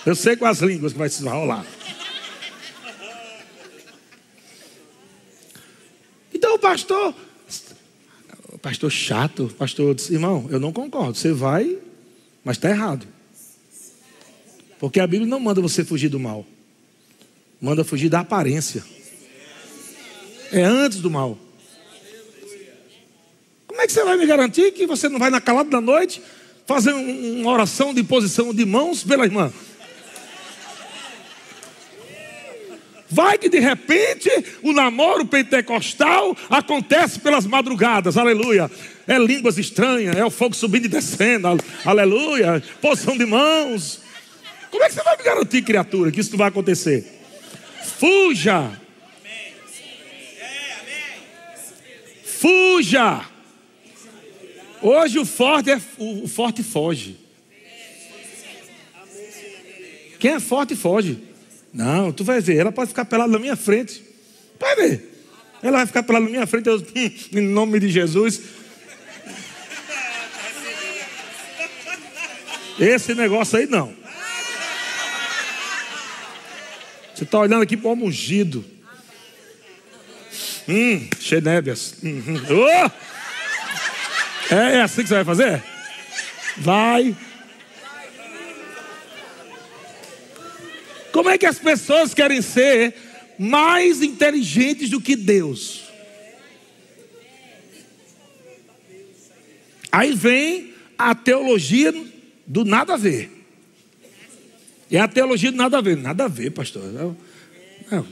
[0.06, 1.75] Eu sei com as línguas que vai se rolar.
[6.36, 7.14] Então o pastor,
[8.52, 11.16] o pastor chato, o pastor disse, irmão, eu não concordo.
[11.16, 11.78] Você vai
[12.46, 13.08] mas está errado.
[14.78, 16.46] Porque a Bíblia não manda você fugir do mal.
[17.60, 18.84] Manda fugir da aparência.
[20.52, 21.36] É antes do mal.
[23.66, 26.22] Como é que você vai me garantir que você não vai na calada da noite
[26.66, 29.52] fazer uma oração de posição de mãos pela irmã?
[33.16, 34.28] Vai que de repente
[34.62, 38.70] o namoro pentecostal acontece pelas madrugadas, aleluia.
[39.08, 41.48] É línguas estranhas, é o fogo subindo e descendo,
[41.82, 42.62] aleluia.
[42.78, 44.02] Posição de mãos.
[44.70, 47.10] Como é que você vai me garantir, criatura, que isso vai acontecer?
[47.98, 48.78] Fuja.
[52.22, 53.24] Fuja.
[54.82, 57.16] Hoje o forte é o forte foge.
[60.18, 61.25] Quem é forte foge.
[61.76, 64.02] Não, tu vai ver, ela pode ficar pelada na minha frente.
[64.58, 65.12] Vai ver.
[65.62, 68.40] Ela vai ficar pelada na minha frente, eu, hum, em nome de Jesus.
[72.80, 73.94] Esse negócio aí não.
[77.14, 78.64] Você está olhando aqui para o ungido.
[80.66, 81.96] Hum, xenébias.
[82.02, 82.42] Uhum.
[82.50, 82.90] Oh!
[84.54, 85.62] É assim que você vai fazer?
[86.56, 87.14] Vai.
[91.16, 92.94] Como é que as pessoas querem ser
[93.38, 95.84] mais inteligentes do que Deus?
[99.90, 101.90] Aí vem a teologia
[102.46, 103.30] do nada a ver.
[104.90, 105.96] É a teologia do nada a ver.
[105.96, 106.82] Nada a ver, pastor.
[107.90, 108.04] É, é,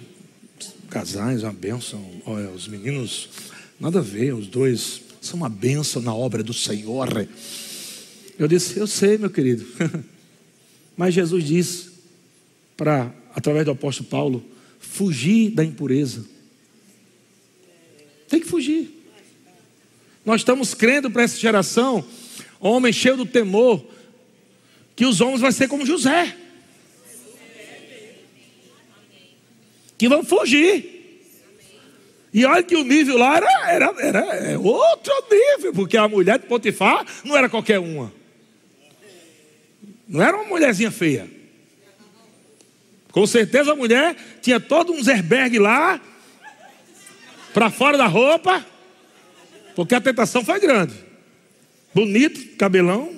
[0.89, 2.03] casais, uma bênção.
[2.25, 3.29] Olha, os meninos,
[3.79, 4.33] nada a ver.
[4.33, 7.29] Os dois são uma bênção na obra do Senhor.
[8.39, 9.67] Eu disse, eu sei, meu querido.
[10.97, 11.94] Mas Jesus disse:
[12.77, 14.45] para, através do apóstolo Paulo,
[14.79, 16.25] fugir da impureza.
[18.29, 18.91] Tem que fugir.
[20.25, 22.05] Nós estamos crendo para essa geração,
[22.59, 23.85] homem cheio do temor,
[24.97, 26.37] que os homens vão ser como José.
[29.99, 30.95] Que vão fugir.
[32.33, 34.19] E olha que o nível lá era, era, era
[34.51, 38.13] é outro nível, porque a mulher de Potifar não era qualquer uma.
[40.09, 41.31] Não era uma mulherzinha feia.
[43.15, 46.01] Com certeza a mulher tinha todo um zerberg lá,
[47.53, 48.67] para fora da roupa,
[49.77, 50.95] porque a tentação foi grande.
[51.95, 53.15] Bonito, cabelão,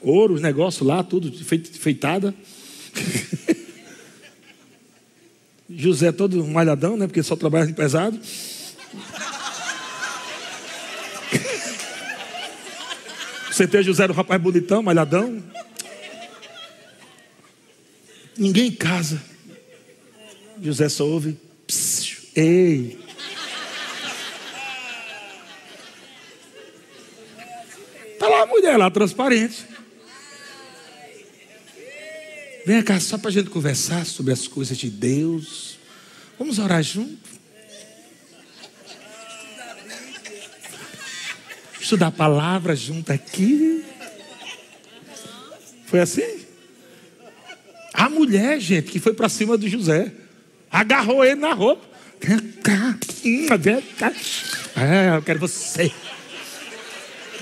[0.00, 1.30] ouro, os negócios lá, tudo
[1.78, 2.34] feitada.
[5.68, 7.06] José todo malhadão, né?
[7.06, 8.18] Porque só trabalha em pesado.
[13.52, 15.42] Você José era um rapaz bonitão, malhadão.
[18.38, 19.20] Ninguém em casa.
[20.62, 21.36] José só ouve.
[22.36, 22.96] Ei.
[28.12, 29.66] Está lá a mulher lá, transparente.
[32.64, 35.76] Vem cá só para a gente conversar sobre as coisas de Deus.
[36.38, 37.28] Vamos orar junto.
[41.80, 43.84] Estudar a palavra junto aqui.
[45.86, 46.47] Foi assim?
[47.98, 50.12] A mulher, gente, que foi para cima do José,
[50.70, 51.84] agarrou ele na roupa.
[52.20, 52.96] Vem cá,
[53.58, 54.12] vem cá.
[54.76, 55.90] É, eu quero você.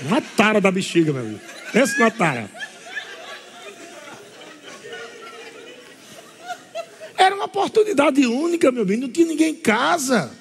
[0.01, 1.39] Uma tara da bexiga, meu amigo.
[1.71, 2.49] Pensa numa tara.
[7.15, 8.97] Era uma oportunidade única, meu bem.
[8.97, 10.31] Não tinha ninguém em casa.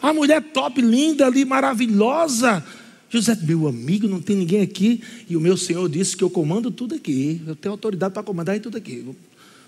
[0.00, 2.64] A mulher top, linda ali, maravilhosa.
[3.12, 5.02] José, meu amigo, não tem ninguém aqui.
[5.28, 7.42] E o meu senhor disse que eu comando tudo aqui.
[7.46, 9.06] Eu tenho autoridade para comandar tudo aqui.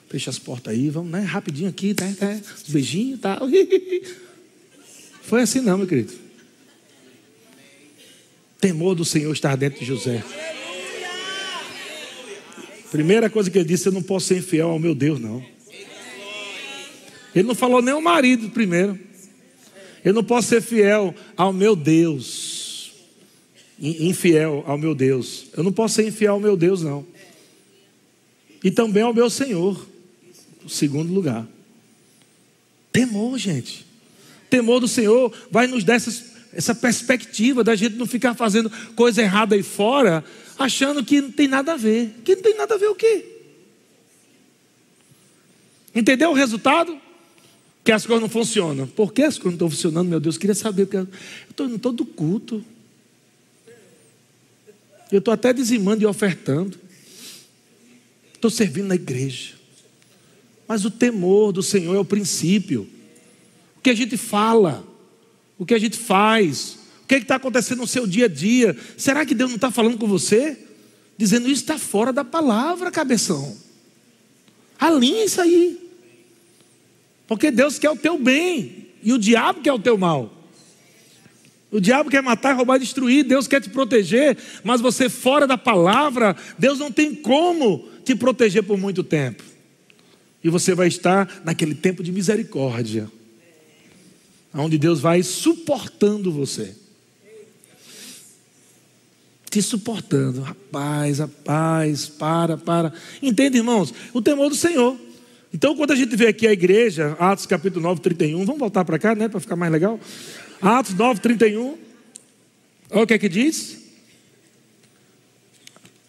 [0.09, 1.20] Fecha as portas aí, vamos, né?
[1.20, 3.36] Rapidinho aqui, tá, tá, os beijinhos e tá.
[3.36, 3.49] tal.
[5.22, 6.14] Foi assim não, meu querido.
[8.59, 10.24] Temor do Senhor estar dentro de José.
[12.90, 15.45] Primeira coisa que ele disse, eu não posso ser infiel ao meu Deus, não.
[17.34, 18.99] Ele não falou nem ao marido primeiro.
[20.03, 22.54] Eu não posso ser fiel ao meu Deus.
[23.79, 25.47] Infiel ao meu Deus.
[25.57, 27.07] Eu não posso ser infiel ao meu Deus, não.
[28.62, 29.87] E também ao meu Senhor.
[30.64, 31.47] O segundo lugar.
[32.93, 33.85] Temor, gente.
[34.49, 39.20] Temor do Senhor vai nos dar essa, essa perspectiva da gente não ficar fazendo coisa
[39.20, 40.25] errada aí fora,
[40.59, 42.14] achando que não tem nada a ver.
[42.25, 43.27] Que não tem nada a ver o quê?
[45.95, 47.01] Entendeu o resultado?
[47.85, 48.87] que as coisas não funcionam.
[48.87, 50.37] Por que as coisas não estão funcionando, meu Deus?
[50.37, 51.07] Eu queria saber, eu
[51.51, 52.64] estou em todo culto.
[55.15, 56.77] Eu estou até dizimando e ofertando.
[58.35, 59.55] Estou servindo na igreja.
[60.67, 62.89] Mas o temor do Senhor é o princípio.
[63.77, 64.85] O que a gente fala,
[65.57, 68.77] o que a gente faz, o que é está acontecendo no seu dia a dia.
[68.97, 70.59] Será que Deus não está falando com você?
[71.17, 73.57] Dizendo isso está fora da palavra, cabeção.
[74.81, 75.79] Alinha isso aí.
[77.29, 80.34] Porque Deus quer o teu bem e o diabo quer o teu mal.
[81.75, 86.37] O diabo quer matar, roubar, destruir, Deus quer te proteger, mas você fora da palavra,
[86.57, 89.43] Deus não tem como te proteger por muito tempo.
[90.45, 93.11] E você vai estar naquele tempo de misericórdia,
[94.55, 96.77] onde Deus vai suportando você.
[99.51, 102.93] Te suportando, rapaz, rapaz, para, para.
[103.20, 103.93] Entende, irmãos?
[104.12, 104.97] O temor do Senhor.
[105.53, 108.99] Então, quando a gente vê aqui a igreja, Atos capítulo 9, 31, vamos voltar para
[108.99, 110.01] cá, né, para ficar mais legal.
[110.65, 111.79] Atos 9, 31.
[112.91, 113.83] Olha o que é que diz.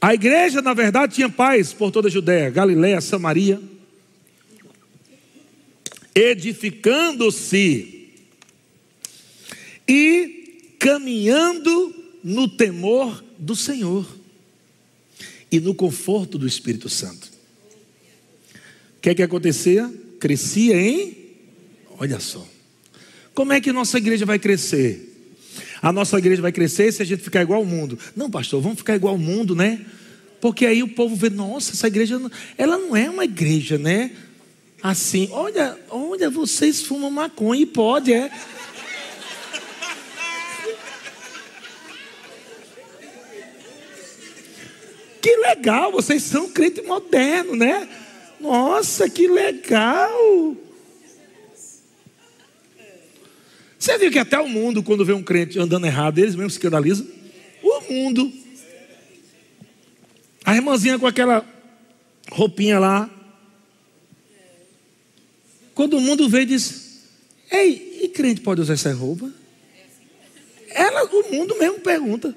[0.01, 3.61] A igreja, na verdade, tinha paz por toda a Judéia, Galiléia, Samaria,
[6.13, 8.09] edificando-se
[9.87, 11.93] e caminhando
[12.23, 14.07] no temor do Senhor
[15.51, 17.35] e no conforto do Espírito Santo
[19.05, 19.87] que é que acontecia?
[20.19, 21.15] Crescia em.
[21.99, 22.43] Olha só.
[23.35, 25.11] Como é que nossa igreja vai crescer?
[25.81, 27.99] A nossa igreja vai crescer se a gente ficar igual ao mundo.
[28.15, 29.81] Não, pastor, vamos ficar igual ao mundo, né?
[30.39, 32.19] Porque aí o povo vê, nossa, essa igreja,
[32.57, 34.11] ela não é uma igreja, né?
[34.81, 38.31] Assim, olha, olha, vocês fumam maconha e pode, é.
[45.21, 47.87] Que legal, vocês são crente moderno, né?
[48.39, 50.55] Nossa, que legal!
[53.85, 56.57] Você viu que até o mundo, quando vê um crente andando errado, eles mesmos se
[56.57, 57.05] escandalizam?
[57.61, 58.33] O mundo.
[60.43, 61.45] A irmãzinha com aquela
[62.31, 63.07] roupinha lá.
[65.75, 67.03] Quando o mundo vê, diz:
[67.51, 69.31] Ei, e crente pode usar essa roupa?
[70.69, 72.35] Ela, o mundo mesmo pergunta.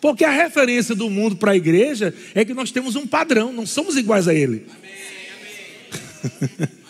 [0.00, 3.66] Porque a referência do mundo para a igreja é que nós temos um padrão, não
[3.66, 4.66] somos iguais a ele.
[4.70, 4.92] Amém,
[6.60, 6.68] amém.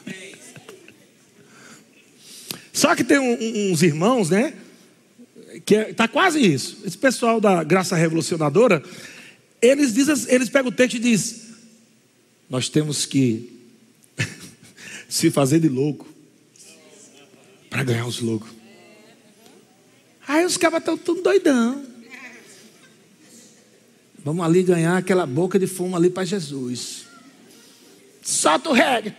[2.82, 4.54] Só que tem um, uns irmãos, né?
[5.64, 6.78] Que está é, tá quase isso.
[6.84, 8.82] Esse pessoal da graça revolucionadora,
[9.60, 11.42] eles dizem, eles pegam o texto e dizem:
[12.50, 13.56] Nós temos que
[15.08, 16.08] se fazer de louco
[17.70, 18.50] para ganhar os loucos.
[20.26, 21.86] Aí os cabas estão tudo doidão.
[24.24, 27.04] Vamos ali ganhar aquela boca de fumo ali para Jesus.
[28.22, 29.14] Solta o reggae.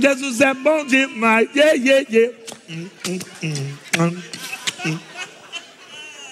[0.00, 1.48] Jesus é bom demais.
[1.54, 2.36] Yeah, yeah, yeah.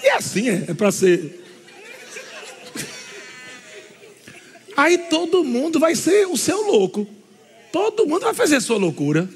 [0.02, 1.44] E assim é, é para ser.
[4.76, 7.06] Aí todo mundo vai ser o seu louco.
[7.72, 9.28] Todo mundo vai fazer a sua loucura.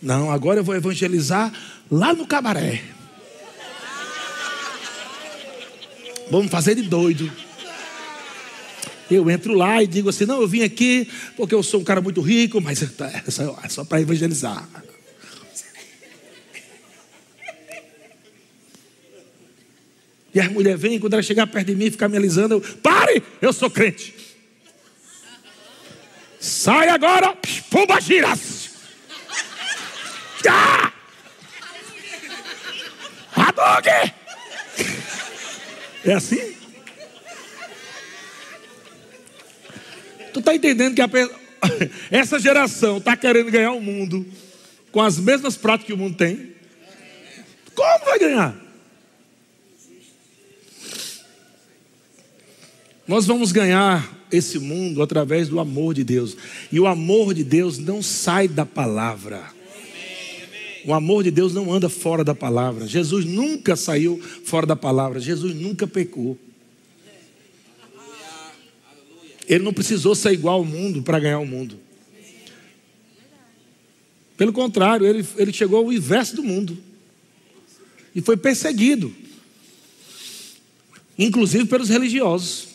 [0.00, 1.52] Não, agora eu vou evangelizar
[1.90, 2.82] lá no cabaré.
[6.30, 7.30] Vamos fazer de doido.
[9.10, 12.00] Eu entro lá e digo assim: não, eu vim aqui porque eu sou um cara
[12.00, 14.66] muito rico, mas é só, é só para evangelizar.
[20.34, 22.60] E as mulheres vêm, quando ela chegar perto de mim e ficar me alisando, eu,
[22.60, 24.12] pare, eu sou crente.
[26.40, 27.36] Sai agora,
[27.70, 28.70] pumba giras.
[30.48, 30.92] Ah!
[33.36, 34.12] Hadouken!
[36.06, 36.54] É assim?
[40.34, 41.08] Tu está entendendo que a,
[42.10, 44.26] essa geração está querendo ganhar o mundo
[44.90, 46.52] com as mesmas práticas que o mundo tem?
[47.72, 48.56] Como vai ganhar?
[53.06, 56.36] Nós vamos ganhar esse mundo através do amor de Deus.
[56.72, 59.44] E o amor de Deus não sai da palavra.
[60.84, 62.88] O amor de Deus não anda fora da palavra.
[62.88, 65.20] Jesus nunca saiu fora da palavra.
[65.20, 66.36] Jesus nunca pecou.
[69.48, 71.78] Ele não precisou ser igual ao mundo para ganhar o mundo.
[74.36, 76.76] Pelo contrário, ele, ele chegou ao inverso do mundo.
[78.14, 79.14] E foi perseguido.
[81.18, 82.68] Inclusive pelos religiosos.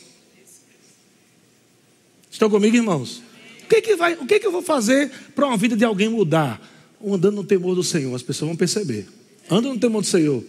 [2.32, 3.22] Estão comigo, irmãos?
[3.64, 6.10] O que, que, vai, o que, que eu vou fazer para uma vida de alguém
[6.10, 6.62] mudar?
[7.06, 9.08] Andando no temor do Senhor, as pessoas vão perceber.
[9.50, 10.44] Anda no temor do Senhor.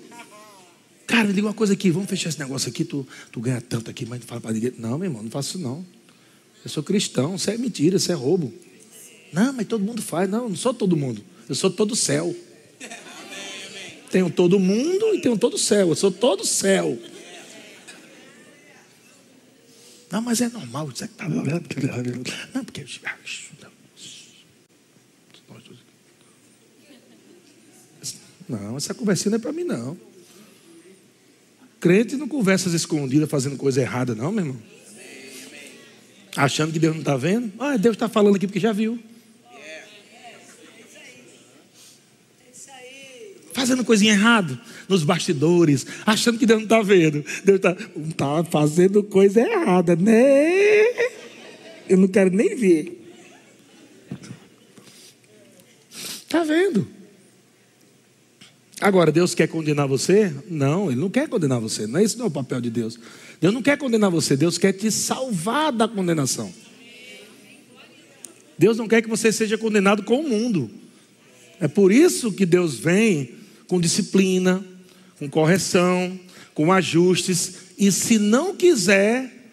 [1.07, 3.91] Cara, me diga uma coisa aqui, vamos fechar esse negócio aqui, tu, tu ganha tanto
[3.91, 4.73] aqui, mas não fala para ninguém.
[4.79, 5.85] Não, meu irmão, não faço isso não.
[6.65, 8.53] Eu sou cristão, isso é mentira, isso é roubo.
[9.33, 10.29] Não, mas todo mundo faz.
[10.29, 11.23] Não, não sou todo mundo.
[11.49, 12.35] Eu sou todo céu.
[14.11, 15.91] Tenho todo mundo e tenho todo céu.
[15.91, 16.99] Eu sou todo céu.
[20.11, 20.91] Não, mas é normal.
[20.93, 21.81] Tá não, porque.
[28.49, 29.97] Não, essa conversinha não é para mim, não.
[31.79, 34.70] Crente não conversa escondidas fazendo coisa errada, não, meu irmão.
[36.37, 37.53] Achando que Deus não está vendo?
[37.59, 38.99] Ah, Deus está falando aqui porque já viu.
[43.53, 44.59] Fazendo coisinha errada
[44.89, 47.25] nos bastidores, achando que Deus não está vendo.
[47.45, 47.75] Deus está
[48.17, 50.85] tá fazendo coisa errada, né?
[51.89, 52.97] Eu não quero nem ver.
[56.23, 56.87] Está vendo?
[58.81, 60.35] Agora, Deus quer condenar você?
[60.49, 61.87] Não, Ele não quer condenar você.
[61.87, 62.99] Não é esse não é o papel de Deus.
[63.41, 66.53] Deus não quer condenar você, Deus quer te salvar da condenação.
[68.59, 70.71] Deus não quer que você seja condenado com o mundo.
[71.61, 73.35] É por isso que Deus vem
[73.67, 74.65] com disciplina,
[75.19, 76.19] com correção,
[76.55, 79.49] com ajustes, e se não quiser,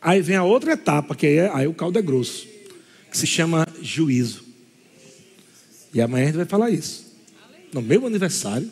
[0.00, 2.46] aí vem a outra etapa, que é, aí o caldo é grosso,
[3.10, 4.44] que se chama juízo.
[5.92, 7.03] E amanhã a gente vai falar isso.
[7.74, 8.70] No meu aniversário.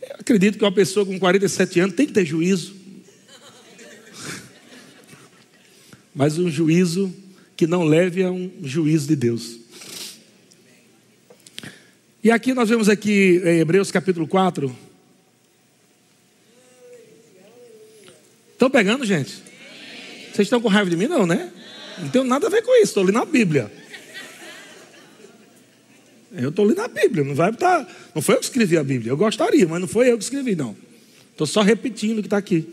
[0.00, 2.74] Eu acredito que uma pessoa com 47 anos tem que ter juízo.
[6.14, 7.14] Mas um juízo
[7.58, 9.58] que não leve a um juízo de Deus.
[12.24, 14.74] E aqui nós vemos aqui em Hebreus capítulo 4.
[18.52, 19.34] Estão pegando, gente?
[20.32, 21.52] Vocês estão com raiva de mim, não, né?
[21.98, 23.84] Não tenho nada a ver com isso, estou lendo na Bíblia.
[26.36, 27.88] Eu estou lendo a Bíblia, não vai estar.
[28.14, 29.12] Não foi eu que escrevi a Bíblia.
[29.12, 30.76] Eu gostaria, mas não foi eu que escrevi, não.
[31.32, 32.66] Estou só repetindo o que está aqui.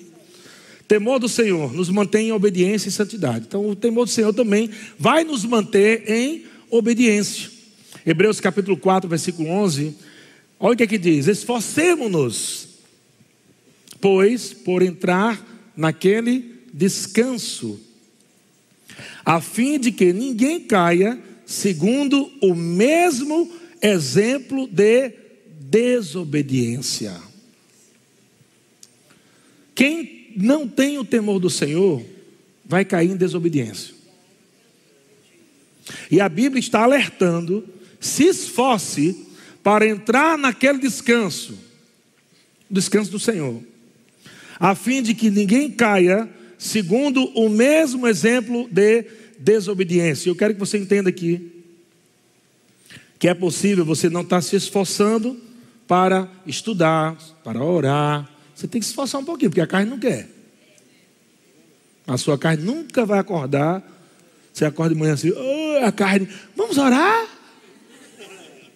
[0.88, 3.46] Temor do Senhor nos mantém em obediência e santidade.
[3.48, 7.50] Então, o temor do Senhor também vai nos manter em obediência.
[8.06, 9.96] Hebreus capítulo 4, versículo 11.
[10.60, 12.68] Olha o que, é que diz: Esforcemos-nos,
[14.02, 15.42] pois, por entrar
[15.76, 17.80] naquele descanso,
[19.24, 25.12] a fim de que ninguém caia segundo o mesmo exemplo de
[25.60, 27.20] desobediência.
[29.76, 32.04] Quem não tem o temor do Senhor
[32.66, 33.94] vai cair em desobediência.
[36.10, 37.68] E a Bíblia está alertando
[38.00, 39.26] se esforce
[39.62, 41.58] para entrar naquele descanso,
[42.70, 43.62] descanso do Senhor,
[44.60, 49.23] a fim de que ninguém caia segundo o mesmo exemplo de desobediência.
[50.28, 51.54] Eu quero que você entenda aqui
[53.24, 55.40] que é possível você não estar se esforçando
[55.88, 58.30] para estudar, para orar.
[58.54, 60.30] Você tem que se esforçar um pouquinho, porque a carne não quer.
[62.06, 63.82] A sua carne nunca vai acordar.
[64.52, 67.26] Você acorda de manhã assim, oh, a carne, vamos orar?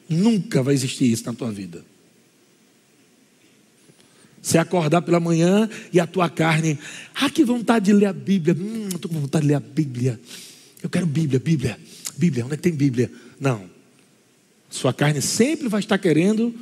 [0.07, 1.83] Nunca vai existir isso na tua vida.
[4.41, 6.79] Você acordar pela manhã e a tua carne,
[7.15, 8.55] ah, que vontade de ler a Bíblia.
[8.57, 10.17] Hum, estou com vontade de ler a Bíblia.
[10.81, 11.79] Eu quero Bíblia, Bíblia,
[12.17, 12.45] Bíblia.
[12.45, 13.11] Onde é que tem Bíblia?
[13.39, 13.69] Não.
[14.69, 16.53] Sua carne sempre vai estar querendo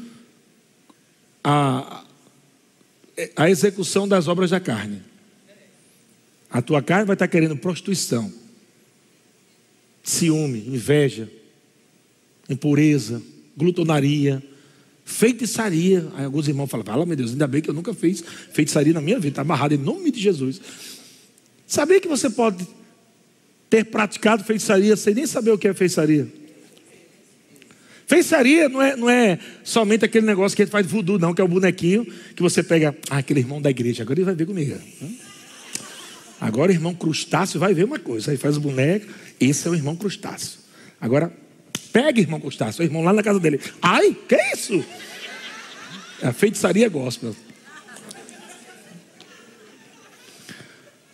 [1.44, 2.04] a,
[3.36, 5.02] a execução das obras da carne.
[6.50, 8.32] A tua carne vai estar querendo prostituição,
[10.04, 11.30] ciúme, inveja,
[12.50, 13.22] impureza,
[13.58, 14.42] glutonaria,
[15.04, 16.08] feitiçaria.
[16.16, 19.02] Aí alguns irmãos falam, fala, meu Deus, ainda bem que eu nunca fiz feitiçaria na
[19.02, 20.62] minha vida, está amarrado em nome de Jesus.
[21.68, 22.66] Sabia que você pode
[23.76, 26.28] ter praticado feitiçaria sem nem saber o que é feitiçaria?
[28.08, 31.42] Feitiçaria não é, não é somente aquele negócio que a gente faz voodoo, não, que
[31.42, 32.06] é o bonequinho
[32.36, 32.96] que você pega.
[33.10, 34.80] Ah, aquele irmão da igreja, agora ele vai ver comigo.
[36.40, 38.32] Agora o irmão crustáceo vai ver uma coisa.
[38.32, 39.08] Aí faz o boneco,
[39.40, 40.60] esse é o irmão crustáceo.
[41.02, 41.34] Agora,
[41.92, 43.60] pega irmão crustáceo, o irmão lá na casa dele.
[43.82, 44.86] Ai, que é isso?
[46.22, 47.36] É a feitiçaria gospel.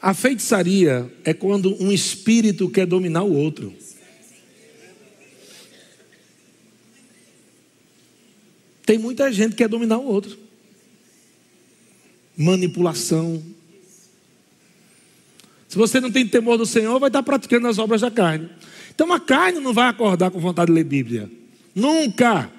[0.02, 3.72] A feitiçaria é quando um espírito quer dominar o outro.
[8.84, 10.38] Tem muita gente que quer dominar o outro.
[12.36, 13.44] Manipulação.
[15.70, 18.50] Se você não tem temor do Senhor, vai estar praticando as obras da carne.
[18.94, 21.30] Então a carne não vai acordar com vontade de ler Bíblia.
[21.76, 22.52] Nunca.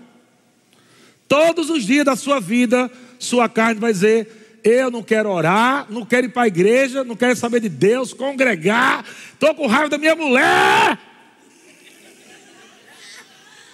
[1.26, 6.06] Todos os dias da sua vida, sua carne vai dizer: Eu não quero orar, não
[6.06, 9.98] quero ir para a igreja, não quero saber de Deus, congregar, estou com raiva da
[9.98, 10.98] minha mulher.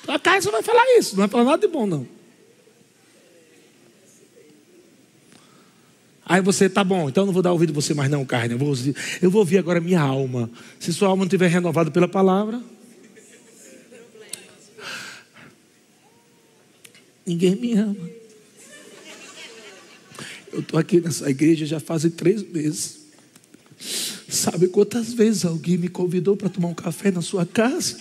[0.06, 2.08] A carne só vai falar isso, não vai falar nada de bom, não.
[6.24, 8.52] Aí você, tá bom, então eu não vou dar ouvido a você mais não, carne.
[8.52, 8.74] Eu vou,
[9.22, 10.50] eu vou ouvir agora minha alma.
[10.78, 12.60] Se sua alma não estiver renovada pela palavra.
[17.26, 18.17] Ninguém me ama.
[20.52, 22.98] Eu estou aqui nessa igreja já fazem três meses.
[24.28, 27.98] Sabe quantas vezes alguém me convidou para tomar um café na sua casa?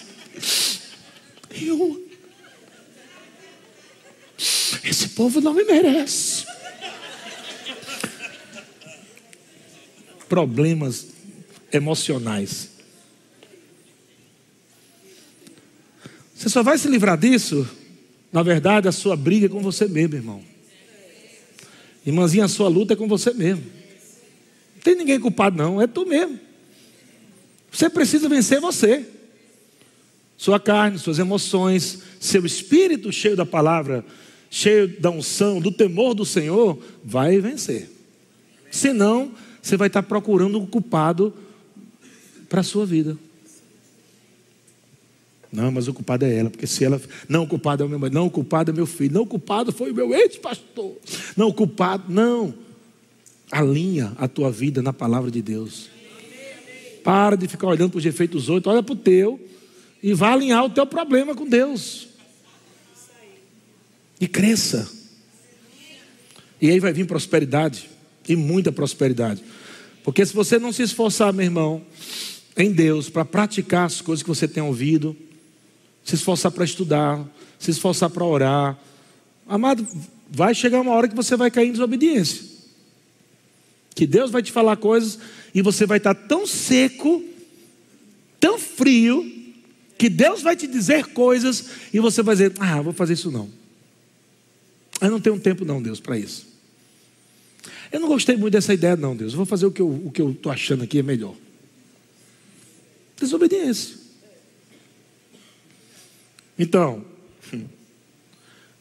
[1.52, 2.06] Eu.
[4.84, 6.45] Esse povo não me merece.
[10.28, 11.08] problemas
[11.72, 12.70] emocionais.
[16.36, 17.68] Você só vai se livrar disso,
[18.32, 20.43] na verdade, a sua briga é com você mesmo, irmão.
[22.08, 23.66] Irmãzinha, a sua luta é com você mesmo.
[24.76, 26.39] Não tem ninguém culpado, não, é tu mesmo.
[27.70, 29.05] Você precisa vencer você.
[30.38, 34.05] Sua carne, suas emoções, seu espírito cheio da palavra,
[34.49, 37.89] cheio da unção, do temor do Senhor, vai vencer.
[38.72, 41.34] Senão, você vai estar procurando um culpado
[42.47, 43.18] para a sua vida.
[45.52, 47.02] Não, mas o culpado é ela, porque se ela.
[47.28, 49.28] Não, o culpado é o meu marido, não, o culpado é meu filho, não, o
[49.28, 50.98] culpado foi o meu ex-pastor.
[51.36, 52.54] Não, o culpado, não.
[53.50, 55.89] Alinha a tua vida na palavra de Deus.
[57.04, 59.39] Para de ficar olhando para os efeitos dos outros, olha para o teu
[60.04, 62.10] e vá alinhar o teu problema com Deus.
[64.20, 64.89] E cresça.
[66.62, 67.89] E aí vai vir prosperidade
[68.28, 69.41] e muita prosperidade.
[70.04, 71.82] Porque se você não se esforçar, meu irmão,
[72.58, 75.16] em Deus, para praticar as coisas que você tem ouvido,
[76.08, 77.20] se esforçar para estudar,
[77.60, 78.80] se esforçar para orar,
[79.45, 79.86] amado,
[80.30, 82.45] vai chegar uma hora que você vai cair em desobediência.
[83.93, 85.20] Que Deus vai te falar coisas
[85.53, 87.22] e você vai estar tão seco,
[88.39, 89.34] tão frio,
[89.97, 93.49] que Deus vai te dizer coisas e você vai dizer: Ah, vou fazer isso não.
[95.01, 96.47] Eu não tenho tempo, não, Deus, para isso.
[97.91, 99.34] Eu não gostei muito dessa ideia, não, Deus.
[99.34, 101.36] Eu vou fazer o que eu estou achando aqui é melhor.
[103.20, 104.07] Desobediência.
[106.58, 107.05] Então,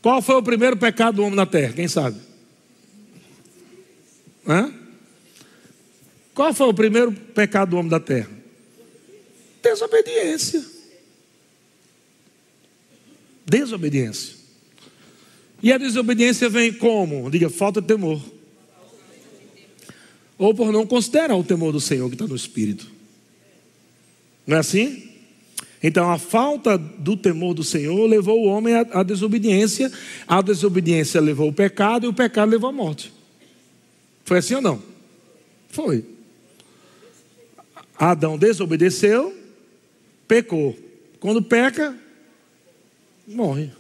[0.01, 1.73] qual foi o primeiro pecado do homem na terra?
[1.73, 2.19] Quem sabe?
[4.47, 4.73] Hã?
[6.35, 8.31] Qual foi o primeiro pecado do homem da terra?
[9.63, 10.65] Desobediência.
[13.45, 14.37] Desobediência.
[15.63, 17.31] E a desobediência vem como?
[17.31, 18.23] Diga, falta de temor
[20.39, 22.91] ou por não considerar o temor do Senhor que está no Espírito.
[24.47, 25.11] Não é assim?
[25.87, 29.89] Então, a falta do temor do Senhor levou o homem à, à desobediência,
[30.27, 33.13] a desobediência levou o pecado e o pecado levou a morte.
[34.25, 34.83] Foi assim ou não?
[35.69, 36.05] Foi.
[37.97, 39.33] Adão desobedeceu,
[40.27, 40.77] pecou.
[41.21, 41.97] Quando peca,
[43.25, 43.71] morre.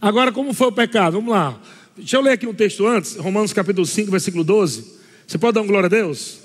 [0.00, 1.14] Agora, como foi o pecado?
[1.14, 1.60] Vamos lá.
[1.96, 5.00] Deixa eu ler aqui um texto antes, Romanos capítulo 5, versículo 12.
[5.26, 6.43] Você pode dar um glória a Deus?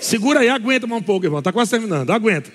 [0.00, 1.40] Segura aí, aguenta mais um pouco, irmão.
[1.40, 2.50] Está quase terminando, aguenta.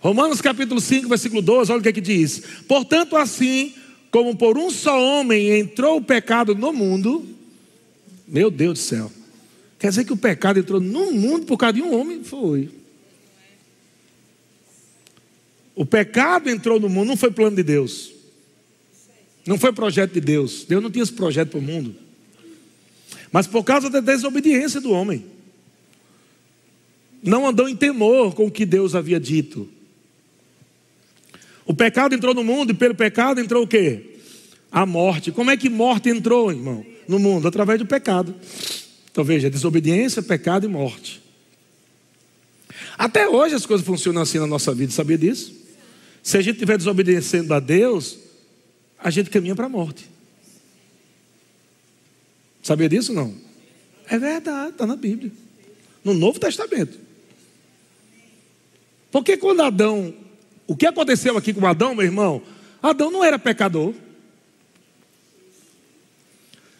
[0.00, 2.42] Romanos capítulo 5, versículo 12, olha o que é que diz.
[2.68, 3.74] Portanto, assim
[4.10, 7.26] como por um só homem entrou o pecado no mundo,
[8.28, 9.12] meu Deus do céu.
[9.78, 12.22] Quer dizer que o pecado entrou no mundo por causa de um homem?
[12.22, 12.70] Foi.
[15.74, 18.12] O pecado entrou no mundo, não foi plano de Deus.
[19.46, 20.64] Não foi projeto de Deus.
[20.64, 21.94] Deus não tinha esse projeto para o mundo.
[23.32, 25.24] Mas por causa da desobediência do homem.
[27.24, 29.66] Não andou em temor com o que Deus havia dito.
[31.64, 34.18] O pecado entrou no mundo e pelo pecado entrou o quê?
[34.70, 35.32] A morte.
[35.32, 37.48] Como é que morte entrou, irmão, no mundo?
[37.48, 38.34] Através do pecado.
[39.10, 41.22] Então veja, desobediência, pecado e morte.
[42.98, 45.54] Até hoje as coisas funcionam assim na nossa vida, sabia disso?
[46.22, 48.18] Se a gente estiver desobedecendo a Deus,
[48.98, 50.10] a gente caminha para a morte.
[52.62, 53.34] Sabia disso não?
[54.08, 55.32] É verdade, está na Bíblia.
[56.04, 57.03] No Novo Testamento.
[59.14, 60.12] Porque quando Adão.
[60.66, 62.42] O que aconteceu aqui com Adão, meu irmão?
[62.82, 63.94] Adão não era pecador.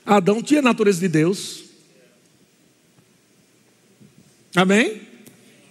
[0.04, 1.62] Adão tinha a natureza de Deus.
[4.52, 5.02] Amém?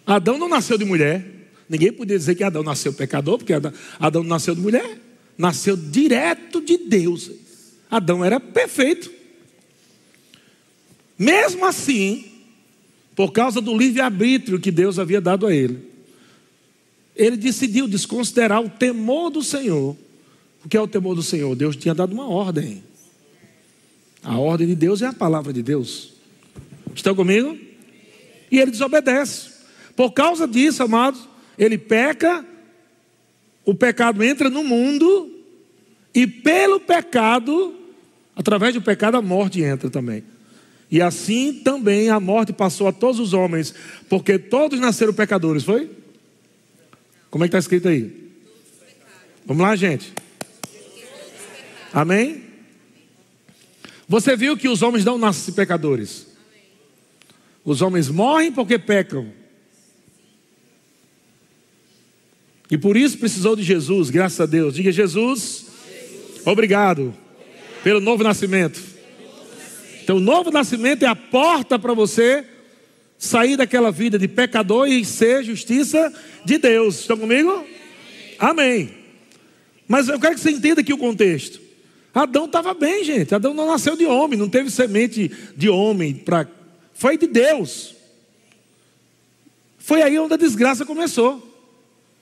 [0.07, 1.25] Adão não nasceu de mulher.
[1.67, 3.51] Ninguém podia dizer que Adão nasceu pecador, porque
[3.99, 4.97] Adão, nasceu de mulher.
[5.37, 7.29] Nasceu direto de Deus.
[7.91, 9.11] Adão era perfeito.
[11.19, 12.23] Mesmo assim,
[13.17, 15.91] por causa do livre-arbítrio que Deus havia dado a ele,
[17.15, 19.95] ele decidiu desconsiderar o temor do Senhor.
[20.63, 21.55] O que é o temor do Senhor?
[21.55, 22.83] Deus tinha dado uma ordem.
[24.23, 26.13] A ordem de Deus é a palavra de Deus.
[26.95, 27.57] Estão comigo?
[28.49, 29.51] E ele desobedece.
[29.95, 32.45] Por causa disso, amados, ele peca,
[33.65, 35.29] o pecado entra no mundo,
[36.13, 37.75] e pelo pecado,
[38.35, 40.23] através do pecado, a morte entra também.
[40.89, 43.73] E assim também a morte passou a todos os homens,
[44.07, 45.89] porque todos nasceram pecadores, foi?
[47.33, 48.31] Como é que está escrito aí?
[49.43, 50.13] Vamos lá, gente.
[51.91, 52.43] Amém?
[54.07, 56.27] Você viu que os homens não nascem pecadores.
[57.65, 59.33] Os homens morrem porque pecam.
[62.69, 64.75] E por isso precisou de Jesus, graças a Deus.
[64.75, 65.65] Diga Jesus,
[66.45, 67.15] obrigado
[67.83, 68.79] pelo novo nascimento.
[70.03, 72.45] Então, o novo nascimento é a porta para você
[73.23, 76.13] sair daquela vida de pecador e ser justiça
[76.43, 76.99] de Deus.
[76.99, 77.65] Estão comigo?
[78.37, 78.89] Amém.
[79.87, 81.61] Mas eu quero que você entenda aqui o contexto.
[82.13, 83.33] Adão estava bem, gente.
[83.33, 86.45] Adão não nasceu de homem, não teve semente de homem para.
[86.93, 87.95] Foi de Deus.
[89.77, 91.49] Foi aí onde a desgraça começou.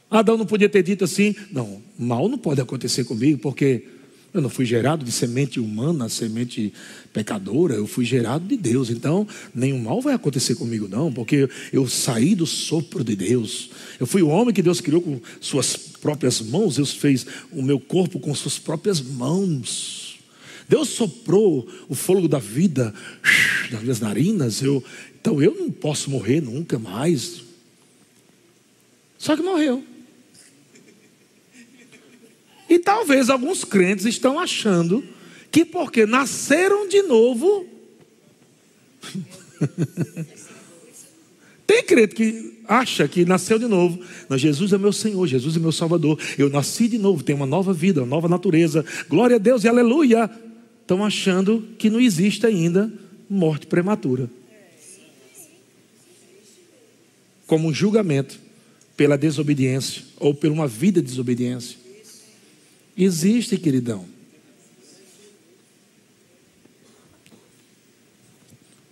[0.10, 3.86] Adão não podia ter dito assim: não, mal não pode acontecer comigo, porque
[4.34, 6.74] eu não fui gerado de semente humana, semente
[7.12, 8.90] pecadora, eu fui gerado de Deus.
[8.90, 13.70] Então, nenhum mal vai acontecer comigo, não, porque eu saí do sopro de Deus.
[14.00, 17.80] Eu fui o homem que Deus criou com suas próprias mãos, Deus fez o meu
[17.80, 20.20] corpo com suas próprias mãos.
[20.68, 22.94] Deus soprou o fôlego da vida
[23.70, 24.62] nas minhas narinas.
[24.62, 24.82] Eu,
[25.20, 27.42] então eu não posso morrer nunca mais.
[29.18, 29.91] Só que morreu.
[32.72, 35.04] E talvez alguns crentes estão achando
[35.52, 37.66] que porque nasceram de novo.
[41.68, 44.00] Tem crente que acha que nasceu de novo.
[44.30, 46.18] Mas Jesus é meu Senhor, Jesus é meu Salvador.
[46.38, 48.86] Eu nasci de novo, tenho uma nova vida, uma nova natureza.
[49.10, 50.32] Glória a Deus e aleluia.
[50.82, 52.90] Estão achando que não existe ainda
[53.30, 54.30] morte prematura.
[57.46, 58.40] Como um julgamento
[58.96, 61.81] pela desobediência ou por uma vida de desobediência.
[62.98, 64.06] Existe, queridão.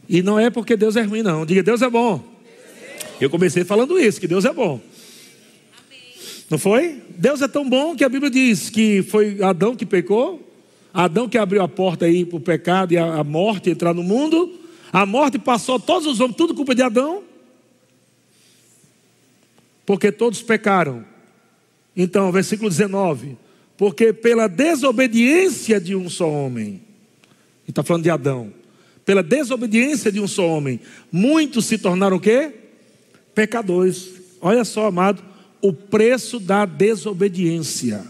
[0.07, 1.45] E não é porque Deus é ruim, não.
[1.45, 2.23] Diga, Deus é bom.
[3.21, 4.81] Eu comecei falando isso, que Deus é bom.
[6.49, 7.03] Não foi?
[7.09, 10.41] Deus é tão bom que a Bíblia diz que foi Adão que pecou,
[10.91, 14.59] Adão que abriu a porta aí para o pecado e a, morte entrar no mundo.
[14.91, 17.21] A morte passou todos os homens, tudo culpa de Adão.
[19.85, 21.05] Porque todos pecaram.
[21.95, 23.37] Então, versículo 19
[23.79, 26.81] porque pela desobediência de um só homem,
[27.65, 28.53] e está falando de Adão,
[29.05, 32.51] pela desobediência de um só homem, muitos se tornaram o quê?
[33.33, 34.09] Pecadores.
[34.41, 35.23] Olha só, amado,
[35.61, 38.05] o preço da desobediência.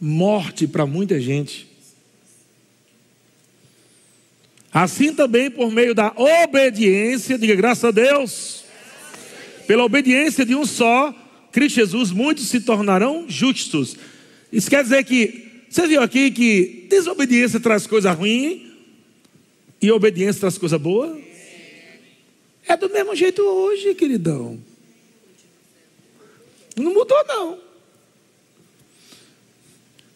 [0.00, 1.68] Morte para muita gente.
[4.72, 8.64] Assim também por meio da obediência, diga graças a Deus,
[9.66, 11.12] pela obediência de um só,
[11.54, 13.96] Cristo Jesus, muitos se tornarão justos.
[14.52, 18.72] Isso quer dizer que, você viu aqui que desobediência traz coisa ruim
[19.80, 21.16] e obediência traz coisa boa?
[22.66, 24.58] É do mesmo jeito hoje, queridão.
[26.76, 27.58] Não mudou, não.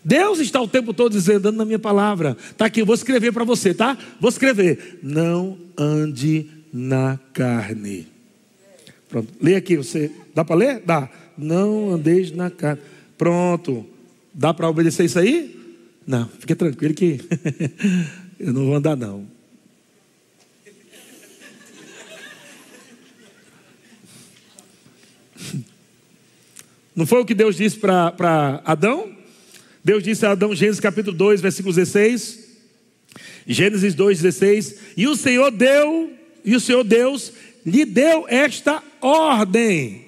[0.05, 2.37] Deus está o tempo todo dizendo, na minha palavra.
[2.51, 3.97] Está aqui, vou escrever para você, tá?
[4.21, 4.99] Vou escrever.
[5.05, 8.09] Não ande na carne.
[9.09, 10.11] Pronto, lê aqui, você.
[10.35, 10.83] Dá para ler?
[10.85, 11.09] Dá
[11.39, 12.83] não andeis na carne.
[13.17, 13.87] Pronto.
[14.35, 15.57] Dá para obedecer isso aí?
[16.07, 17.21] Não, fique tranquilo que
[18.39, 19.27] eu não vou andar não.
[26.95, 29.17] Não foi o que Deus disse para Adão?
[29.85, 32.47] Deus disse a Adão, Gênesis capítulo 2, versículo 16.
[33.47, 34.81] Gênesis 2, 16.
[34.97, 36.13] E o Senhor deu,
[36.45, 37.33] e o Senhor Deus
[37.65, 40.08] lhe deu esta ordem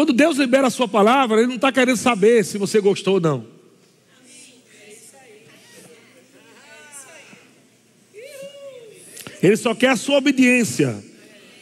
[0.00, 3.20] Quando Deus libera a sua palavra, Ele não está querendo saber se você gostou ou
[3.20, 3.46] não.
[9.42, 11.04] Ele só quer a sua obediência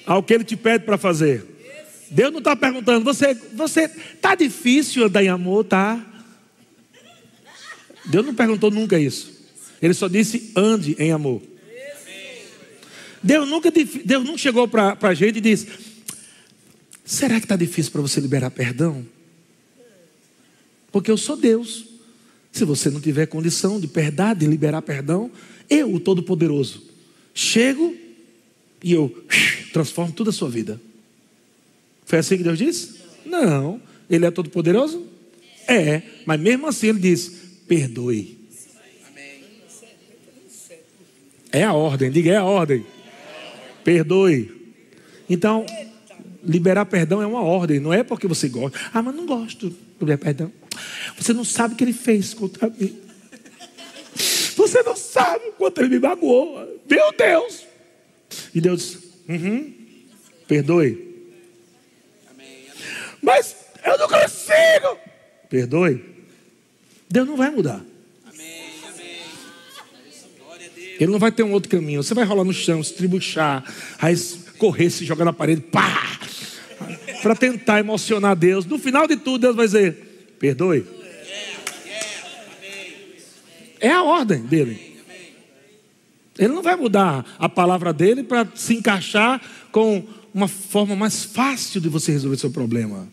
[0.06, 1.44] ao que Ele te pede para fazer.
[2.12, 6.00] Deus não está perguntando, você, você tá difícil andar em amor, tá?
[8.04, 9.32] Deus não perguntou nunca isso.
[9.82, 11.42] Ele só disse ande em amor.
[13.20, 15.87] Deus nunca Deus não chegou para a gente e disse:
[17.08, 19.02] Será que está difícil para você liberar perdão?
[20.92, 21.86] Porque eu sou Deus.
[22.52, 25.30] Se você não tiver condição de perdoar, de liberar perdão,
[25.70, 26.82] eu, o Todo-Poderoso,
[27.32, 27.96] chego
[28.84, 29.24] e eu
[29.72, 30.78] transformo toda a sua vida.
[32.04, 32.96] Foi assim que Deus disse?
[33.24, 33.80] Não.
[34.10, 35.06] Ele é todo-poderoso?
[35.66, 36.02] É.
[36.26, 37.32] Mas mesmo assim ele diz:
[37.66, 38.36] perdoe.
[41.50, 42.84] É a ordem, diga, é a ordem.
[43.82, 44.52] Perdoe.
[45.28, 45.64] Então,
[46.42, 48.78] liberar perdão é uma ordem, não é porque você gosta.
[48.92, 50.52] Ah, mas não gosto de liberar perdão.
[51.16, 52.98] Você não sabe o que ele fez contra mim.
[54.56, 56.80] Você não sabe o quanto ele me magoou.
[56.88, 57.64] Meu Deus.
[58.54, 58.98] E Deus disse:
[59.28, 59.72] uhum,
[60.46, 61.08] perdoe.
[63.22, 64.98] Mas eu não consigo.
[65.48, 66.04] Perdoe.
[67.08, 67.84] Deus não vai mudar.
[71.00, 72.02] Ele não vai ter um outro caminho.
[72.02, 73.64] Você vai rolar no chão, se tribuchar,
[74.00, 74.16] aí
[74.58, 76.18] correr, se jogar na parede, pá!
[77.22, 78.64] Para tentar emocionar Deus.
[78.64, 80.84] No final de tudo, Deus vai dizer: perdoe.
[83.80, 84.88] É a ordem dele.
[86.38, 89.40] Ele não vai mudar a palavra dele para se encaixar
[89.72, 93.08] com uma forma mais fácil de você resolver seu problema.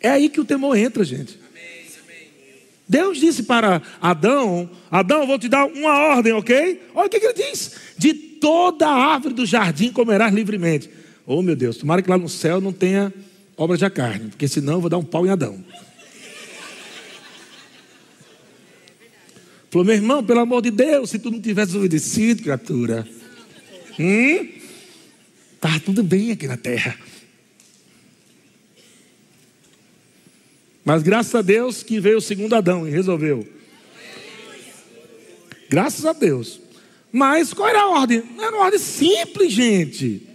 [0.00, 1.38] É aí que o temor entra, gente.
[2.88, 6.82] Deus disse para Adão: Adão, vou te dar uma ordem, ok?
[6.94, 10.90] Olha o que, que ele diz: De toda a árvore do jardim comerás livremente.
[11.26, 13.12] Oh, meu Deus, tomara que lá no céu não tenha
[13.56, 15.64] obra de carne, porque senão eu vou dar um pau em Adão.
[19.70, 23.08] Falou, meu irmão, pelo amor de Deus, se tu não tivesse obedecido, criatura,
[23.98, 24.48] hum,
[25.60, 26.98] tá tudo bem aqui na terra.
[30.84, 33.48] Mas graças a Deus que veio o segundo Adão e resolveu.
[35.70, 36.60] Graças a Deus.
[37.10, 38.22] Mas qual era a ordem?
[38.38, 40.31] Era uma ordem simples, gente.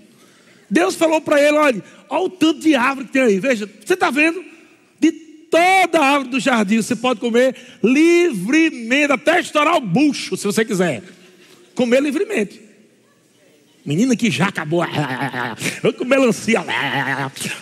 [0.69, 3.39] Deus falou para ele: olha, olha o tanto de árvore que tem aí.
[3.39, 4.43] Veja, você está vendo?
[4.99, 10.45] De toda a árvore do jardim você pode comer livremente, até estourar o bucho, se
[10.45, 11.03] você quiser.
[11.75, 12.61] Comer livremente.
[13.85, 14.83] Menina que já acabou.
[15.81, 16.63] Eu com melancia.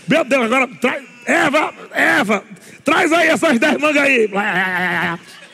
[0.08, 1.04] Meu Deus, agora traz.
[1.28, 2.44] Eva, Eva,
[2.86, 4.30] Traz aí essas dez mangas aí.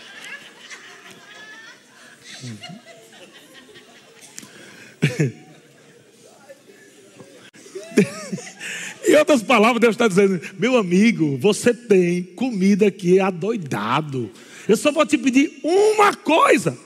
[9.07, 14.29] Em outras palavras, Deus está dizendo: Meu amigo, você tem comida aqui adoidado.
[14.67, 16.77] Eu só vou te pedir uma coisa.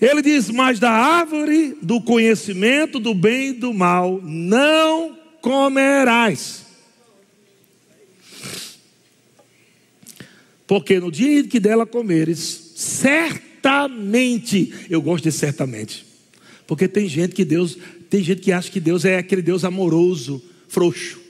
[0.00, 6.64] Ele diz: Mas da árvore do conhecimento do bem e do mal não comerás.
[10.66, 16.13] Porque no dia em que dela comeres, certamente, eu gosto de certamente.
[16.66, 17.76] Porque tem gente que Deus,
[18.08, 21.20] tem gente que acha que Deus é aquele Deus amoroso, frouxo.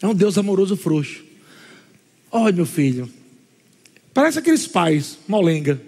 [0.00, 1.24] É um Deus amoroso frouxo.
[2.30, 3.10] Olha, meu filho,
[4.14, 5.80] parece aqueles pais, molenga.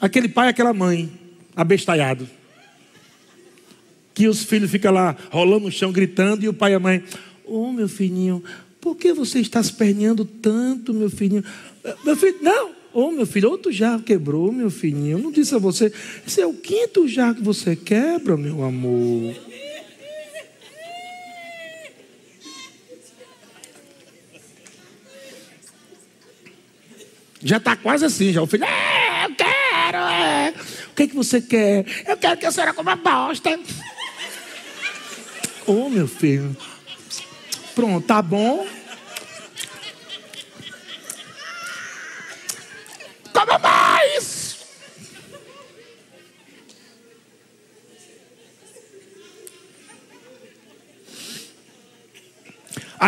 [0.00, 1.10] Aquele pai, aquela mãe,
[1.54, 2.28] abestalhado.
[4.14, 7.04] Que os filhos ficam lá rolando no chão, gritando, e o pai e a mãe,
[7.44, 8.42] ô oh, meu filhinho,
[8.80, 11.44] por que você está se perneando tanto, meu filhinho?
[12.04, 12.79] Meu filho, não.
[12.92, 15.12] Ô oh, meu filho, outro jarro quebrou, meu filhinho.
[15.16, 15.92] Eu não disse a você.
[16.26, 19.34] Esse é o quinto jarro que você quebra, meu amor.
[27.42, 28.42] Já está quase assim, já.
[28.42, 30.54] O filho, é, eu quero, é.
[30.90, 31.86] O que, é que você quer?
[32.06, 33.58] Eu quero que a senhora coma bosta.
[35.66, 36.54] Ô, oh, meu filho.
[37.74, 38.66] Pronto, tá bom.
[43.32, 44.58] Coma mais.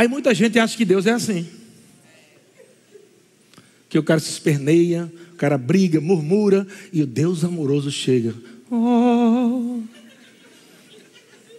[0.02, 1.46] Aí muita gente acha que Deus é assim.
[3.88, 8.34] Que o cara se esperneia, o cara briga, murmura, e o Deus amoroso chega.
[8.68, 9.80] Oh,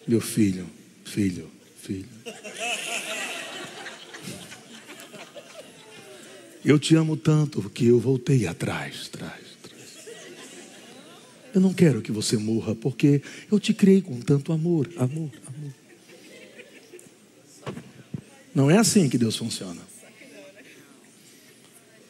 [0.06, 0.70] meu filho,
[1.06, 1.50] filho,
[1.82, 2.06] filho.
[6.66, 10.08] Eu te amo tanto que eu voltei atrás, atrás, atrás.
[11.56, 15.53] Eu não quero que você morra, porque eu te criei com tanto amor, amor, amor.
[18.54, 19.82] Não é assim que Deus funciona.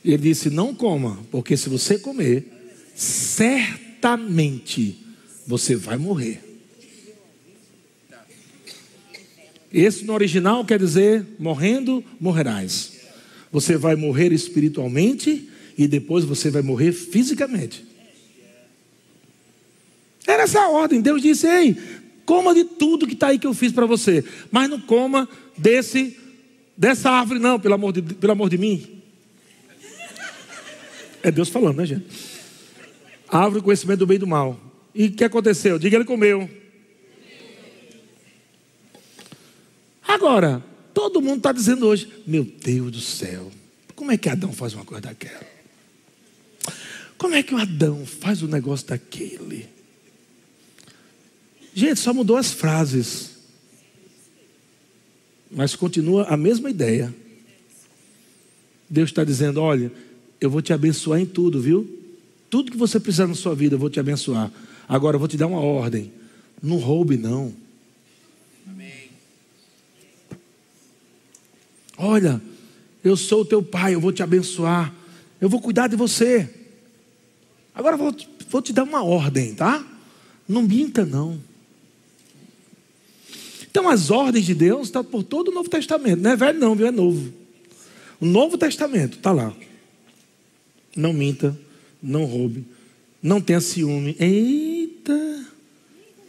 [0.03, 2.45] Ele disse: Não coma, porque se você comer,
[2.93, 4.97] certamente
[5.47, 6.41] você vai morrer.
[9.71, 12.91] Esse no original quer dizer: morrendo, morrerás.
[13.51, 17.85] Você vai morrer espiritualmente e depois você vai morrer fisicamente.
[20.27, 21.01] Era essa a ordem.
[21.01, 21.77] Deus disse: Ei,
[22.25, 26.17] coma de tudo que está aí que eu fiz para você, mas não coma desse
[26.77, 29.01] dessa árvore, não, pelo amor de, pelo amor de mim.
[31.21, 32.05] É Deus falando, né, gente?
[33.29, 34.59] Árvore do conhecimento do bem e do mal.
[34.93, 35.79] E o que aconteceu?
[35.79, 36.49] Diga, ele comeu.
[40.05, 40.63] Agora,
[40.93, 43.51] todo mundo está dizendo hoje: Meu Deus do céu,
[43.95, 45.53] como é que Adão faz uma coisa daquela?
[47.17, 49.69] Como é que o Adão faz o um negócio daquele?
[51.73, 53.32] Gente, só mudou as frases.
[55.55, 57.13] Mas continua a mesma ideia.
[58.89, 59.91] Deus está dizendo: Olha,
[60.41, 61.87] eu vou te abençoar em tudo, viu?
[62.49, 64.51] Tudo que você precisar na sua vida, eu vou te abençoar.
[64.87, 66.11] Agora eu vou te dar uma ordem:
[66.61, 67.53] não roube, não.
[68.67, 69.09] Amém.
[71.97, 72.41] Olha,
[73.03, 74.93] eu sou o teu pai, eu vou te abençoar.
[75.39, 76.49] Eu vou cuidar de você.
[77.75, 78.15] Agora vou,
[78.49, 79.85] vou te dar uma ordem, tá?
[80.47, 81.39] Não minta, não.
[83.73, 86.21] Então, as ordens de Deus estão por todo o Novo Testamento.
[86.21, 86.85] Não é velho, não, viu?
[86.85, 87.33] É novo.
[88.19, 89.51] O Novo Testamento está lá.
[90.95, 91.59] Não minta,
[91.99, 92.67] não roube,
[93.19, 94.15] não tenha ciúme.
[94.19, 95.47] Eita!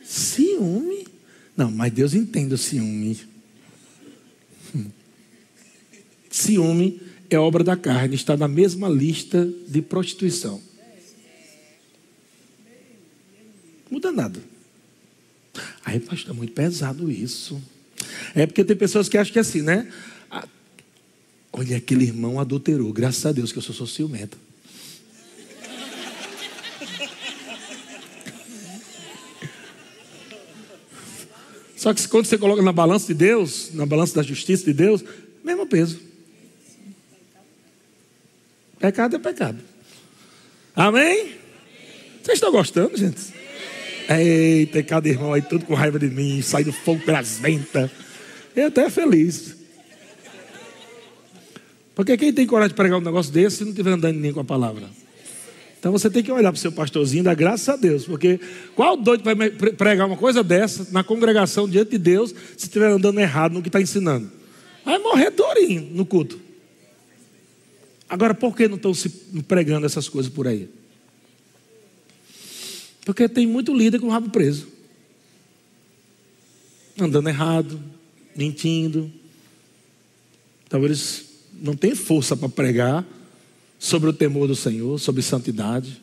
[0.02, 1.06] Ciúme?
[1.54, 3.20] Não, mas Deus entende o ciúme.
[6.30, 6.98] Ciúme
[7.28, 10.62] é obra da carne, está na mesma lista de prostituição.
[13.90, 14.53] Muda nada.
[15.84, 17.60] Aí, pastor, é muito pesado isso.
[18.34, 19.90] É porque tem pessoas que acham que é assim, né?
[20.30, 20.46] Ah,
[21.52, 22.92] olha, aquele irmão adulterou.
[22.92, 24.38] Graças a Deus que eu sou, sou ciumento.
[31.76, 35.04] Só que quando você coloca na balança de Deus, na balança da justiça de Deus,
[35.44, 36.00] mesmo peso.
[38.78, 39.58] Pecado é pecado.
[40.74, 41.36] Amém?
[42.22, 43.43] Vocês estão gostando, gente?
[44.08, 47.90] Eita, cada irmão aí tudo com raiva de mim, saindo fogo pelas ventas.
[48.54, 49.56] Eu até feliz.
[51.94, 54.40] Porque quem tem coragem de pregar um negócio desse se não estiver andando nem com
[54.40, 54.88] a palavra?
[55.78, 58.04] Então você tem que olhar para o seu pastorzinho e dar graças a Deus.
[58.04, 58.40] Porque
[58.74, 63.20] qual doido vai pregar uma coisa dessa na congregação diante de Deus se estiver andando
[63.20, 64.30] errado no que está ensinando?
[64.84, 66.40] Vai morrer dorinho no culto.
[68.08, 69.08] Agora, por que não estão se
[69.46, 70.68] pregando essas coisas por aí?
[73.04, 74.66] Porque tem muito líder com o rabo preso.
[76.98, 77.80] Andando errado,
[78.34, 79.12] mentindo.
[80.68, 81.24] Talvez eles
[81.60, 83.04] não tenham força para pregar
[83.78, 86.02] sobre o temor do Senhor, sobre santidade.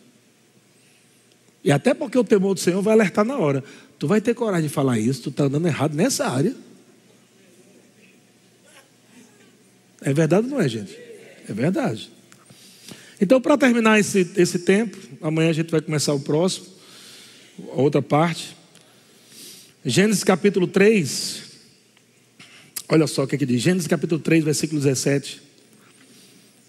[1.63, 3.63] E até porque o temor do Senhor vai alertar na hora.
[3.97, 6.55] Tu vai ter coragem de falar isso, tu está andando errado nessa área.
[10.01, 10.97] É verdade ou não é, gente?
[11.47, 12.11] É verdade.
[13.19, 16.80] Então, para terminar esse, esse tempo, amanhã a gente vai começar o próximo
[17.69, 18.55] outra parte.
[19.85, 21.43] Gênesis capítulo 3.
[22.89, 23.61] Olha só o que aqui diz.
[23.61, 25.41] Gênesis capítulo 3, versículo 17.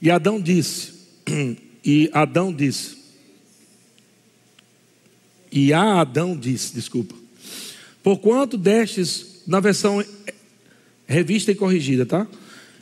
[0.00, 0.92] E Adão disse.
[1.84, 2.96] E Adão disse.
[5.50, 7.12] E a Adão disse, desculpa.
[8.04, 10.04] Porquanto destes, na versão
[11.08, 12.26] revista e corrigida, tá?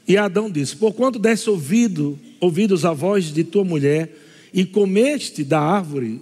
[0.07, 4.17] E Adão disse: Porquanto deste ouvido, ouvidos a voz de tua mulher,
[4.53, 6.21] e comeste da árvore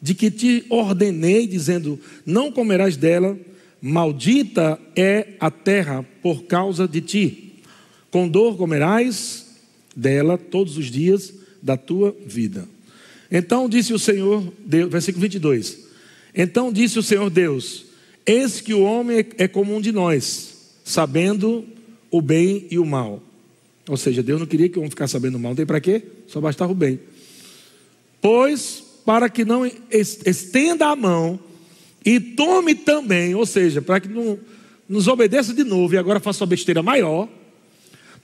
[0.00, 3.38] de que te ordenei, dizendo: Não comerás dela,
[3.80, 7.62] maldita é a terra por causa de ti.
[8.10, 9.46] Com dor comerás
[9.94, 12.66] dela todos os dias da tua vida.
[13.30, 15.86] Então disse o Senhor, Deus, versículo 22.
[16.34, 17.86] Então disse o Senhor Deus:
[18.24, 21.64] Eis que o homem é comum de nós, sabendo
[22.10, 23.22] o bem e o mal.
[23.88, 25.80] Ou seja, Deus não queria que o homem ficasse sabendo o mal, não tem para
[25.80, 26.02] quê?
[26.26, 27.00] Só bastava o bem.
[28.20, 31.38] Pois para que não estenda a mão
[32.04, 34.38] e tome também, ou seja, para que não
[34.88, 37.28] nos obedeça de novo e agora faça uma besteira maior.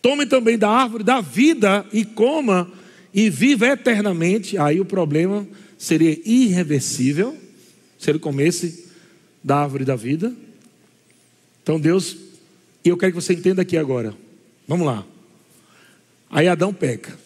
[0.00, 2.70] Tome também da árvore da vida e coma
[3.12, 4.56] e viva eternamente.
[4.56, 5.46] Aí o problema
[5.76, 7.36] seria irreversível
[7.98, 8.86] se ele comesse
[9.42, 10.32] da árvore da vida.
[11.62, 12.16] Então Deus,
[12.84, 14.14] e eu quero que você entenda aqui agora.
[14.66, 15.06] Vamos lá.
[16.30, 17.18] Aí Adão peca,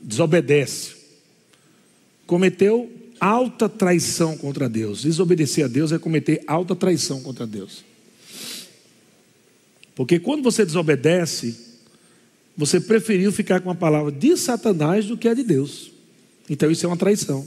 [0.00, 1.01] desobedece
[2.32, 2.90] cometeu
[3.20, 5.02] alta traição contra Deus.
[5.02, 7.84] Desobedecer a Deus é cometer alta traição contra Deus.
[9.94, 11.54] Porque quando você desobedece,
[12.56, 15.92] você preferiu ficar com a palavra de Satanás do que a de Deus.
[16.48, 17.46] Então isso é uma traição.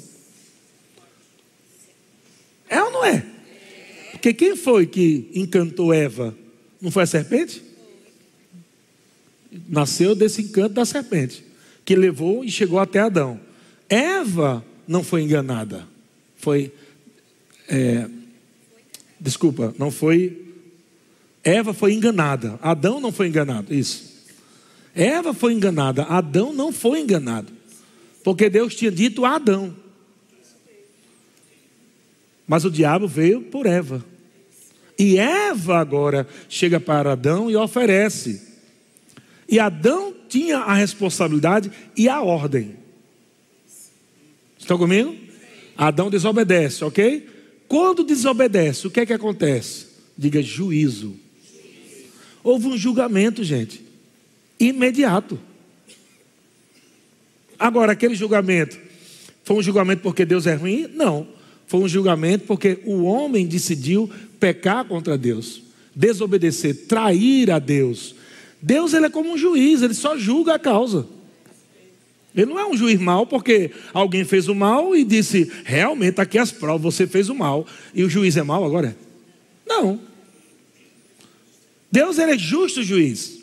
[2.70, 3.26] É ou não é?
[4.12, 6.38] Porque quem foi que encantou Eva?
[6.80, 7.64] Não foi a serpente?
[9.68, 11.44] Nasceu desse encanto da serpente,
[11.84, 13.40] que levou e chegou até Adão.
[13.90, 15.88] Eva não foi enganada.
[16.38, 16.72] Foi.
[17.68, 18.08] É,
[19.20, 20.46] desculpa, não foi.
[21.44, 22.60] Eva foi enganada.
[22.62, 23.74] Adão não foi enganado.
[23.74, 24.16] Isso.
[24.94, 26.04] Eva foi enganada.
[26.04, 27.52] Adão não foi enganado.
[28.24, 29.76] Porque Deus tinha dito a Adão.
[32.48, 34.04] Mas o diabo veio por Eva.
[34.98, 38.42] E Eva agora chega para Adão e oferece.
[39.48, 42.85] E Adão tinha a responsabilidade e a ordem.
[44.66, 45.16] Estão comigo?
[45.78, 47.30] Adão desobedece, ok?
[47.68, 49.86] Quando desobedece, o que é que acontece?
[50.18, 51.14] Diga juízo.
[52.44, 53.86] Houve um julgamento, gente,
[54.60, 55.40] imediato.
[57.60, 58.80] Agora, aquele julgamento
[59.44, 60.88] foi um julgamento porque Deus é ruim?
[60.96, 61.28] Não.
[61.68, 64.10] Foi um julgamento porque o homem decidiu
[64.40, 65.62] pecar contra Deus,
[65.96, 68.16] desobedecer, trair a Deus.
[68.60, 71.08] Deus ele é como um juiz, ele só julga a causa.
[72.36, 76.38] Ele não é um juiz mau porque alguém fez o mal e disse, realmente, aqui
[76.38, 77.66] as provas, você fez o mal.
[77.94, 78.96] E o juiz é mau agora?
[79.66, 80.00] Não.
[81.90, 83.40] Deus ele é justo juiz.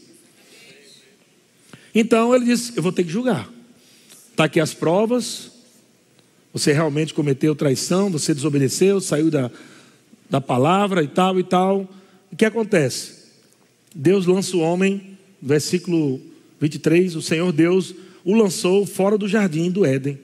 [1.94, 3.50] Então ele disse, eu vou ter que julgar.
[4.30, 5.50] Está aqui as provas.
[6.52, 9.50] Você realmente cometeu traição, você desobedeceu, saiu da,
[10.28, 11.88] da palavra e tal e tal.
[12.30, 13.22] O que acontece?
[13.94, 16.20] Deus lança o homem, versículo
[16.60, 17.94] 23, o Senhor Deus
[18.24, 20.18] o lançou fora do jardim do Éden.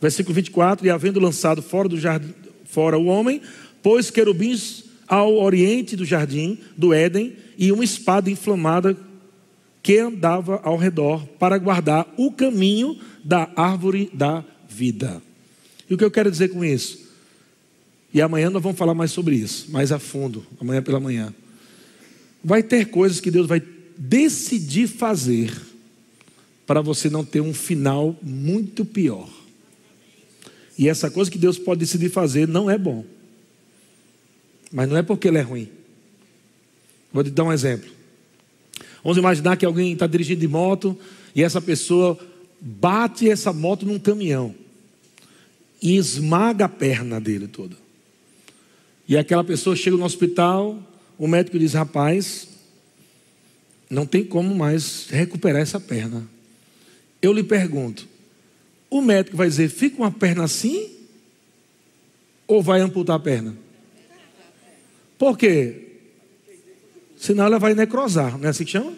[0.00, 2.34] Versículo 24: E havendo lançado fora do jardim,
[2.64, 3.40] fora o homem,
[3.82, 8.96] pôs querubins ao oriente do jardim do Éden e uma espada inflamada
[9.82, 15.22] que andava ao redor para guardar o caminho da árvore da vida.
[15.88, 17.06] E o que eu quero dizer com isso?
[18.12, 21.32] E amanhã nós vamos falar mais sobre isso, mais a fundo, amanhã pela manhã.
[22.42, 23.62] Vai ter coisas que Deus vai
[23.96, 25.52] decidir fazer
[26.66, 29.28] para você não ter um final muito pior.
[30.78, 33.04] E essa coisa que Deus pode decidir fazer não é bom.
[34.72, 35.68] Mas não é porque ele é ruim.
[37.12, 37.88] Vou te dar um exemplo.
[39.02, 40.98] Vamos imaginar que alguém está dirigindo de moto
[41.34, 42.18] e essa pessoa
[42.60, 44.54] bate essa moto num caminhão
[45.80, 47.76] e esmaga a perna dele toda.
[49.08, 50.78] E aquela pessoa chega no hospital,
[51.16, 52.48] o médico diz: Rapaz,
[53.88, 56.28] não tem como mais recuperar essa perna.
[57.20, 58.06] Eu lhe pergunto:
[58.90, 60.90] o médico vai dizer, fica uma perna assim?
[62.46, 63.56] Ou vai amputar a perna?
[65.18, 65.82] Por quê?
[67.16, 68.94] Senão ela vai necrosar, não é assim que chama?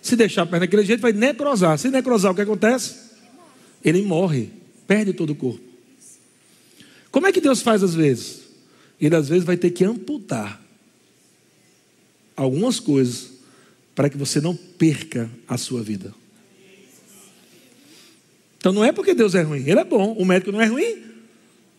[0.00, 1.76] Se deixar a perna daquele jeito, vai necrosar.
[1.78, 2.94] Se necrosar, o que acontece?
[3.84, 4.50] Ele morre,
[4.86, 5.64] perde todo o corpo.
[7.10, 8.42] Como é que Deus faz às vezes?
[9.00, 10.62] Ele às vezes vai ter que amputar
[12.36, 13.32] algumas coisas
[13.94, 16.14] para que você não perca a sua vida.
[18.66, 20.12] Então não é porque Deus é ruim, Ele é bom.
[20.18, 20.96] O médico não é ruim.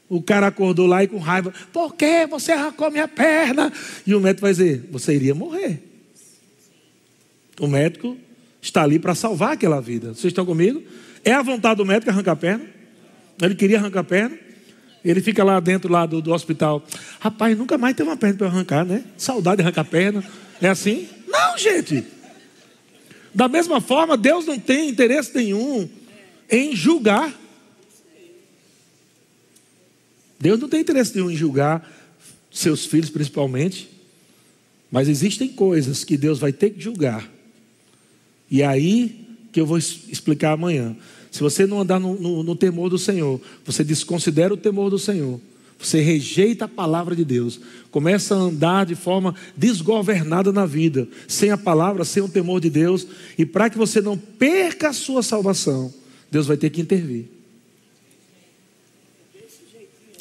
[0.07, 3.73] O cara acordou lá e com raiva, por que você arrancou minha perna?
[4.05, 5.83] E o médico vai dizer, você iria morrer.
[7.59, 8.15] O médico
[8.61, 10.13] está ali para salvar aquela vida.
[10.13, 10.81] Vocês estão comigo?
[11.25, 12.63] É a vontade do médico arrancar a perna?
[13.41, 14.37] Ele queria arrancar a perna.
[15.03, 16.81] Ele fica lá dentro lá do, do hospital.
[17.19, 19.03] Rapaz, nunca mais tem uma perna para arrancar, né?
[19.17, 20.23] Saudade de arrancar a perna.
[20.61, 21.05] É assim?
[21.27, 22.05] Não, gente.
[23.35, 25.96] Da mesma forma, Deus não tem interesse nenhum
[26.49, 27.33] em julgar.
[30.39, 31.89] Deus não tem interesse nenhum em julgar
[32.51, 33.89] seus filhos, principalmente.
[34.91, 37.29] Mas existem coisas que Deus vai ter que julgar.
[38.49, 40.95] E é aí que eu vou explicar amanhã.
[41.31, 44.97] Se você não andar no, no, no, temor do Senhor, você desconsidera o temor do
[44.97, 45.39] Senhor,
[45.77, 47.59] você rejeita a palavra de Deus,
[47.91, 52.69] começa a andar de forma desgovernada na vida, sem a palavra, sem o temor de
[52.69, 53.05] Deus,
[53.37, 55.93] e para que você não perca a sua salvação,
[56.29, 57.25] Deus vai ter que intervir.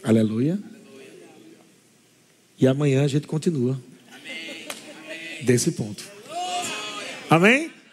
[0.02, 0.58] Aleluia.
[2.58, 3.80] E amanhã a gente continua.
[5.42, 6.04] Desse ponto.
[7.28, 7.75] Amém?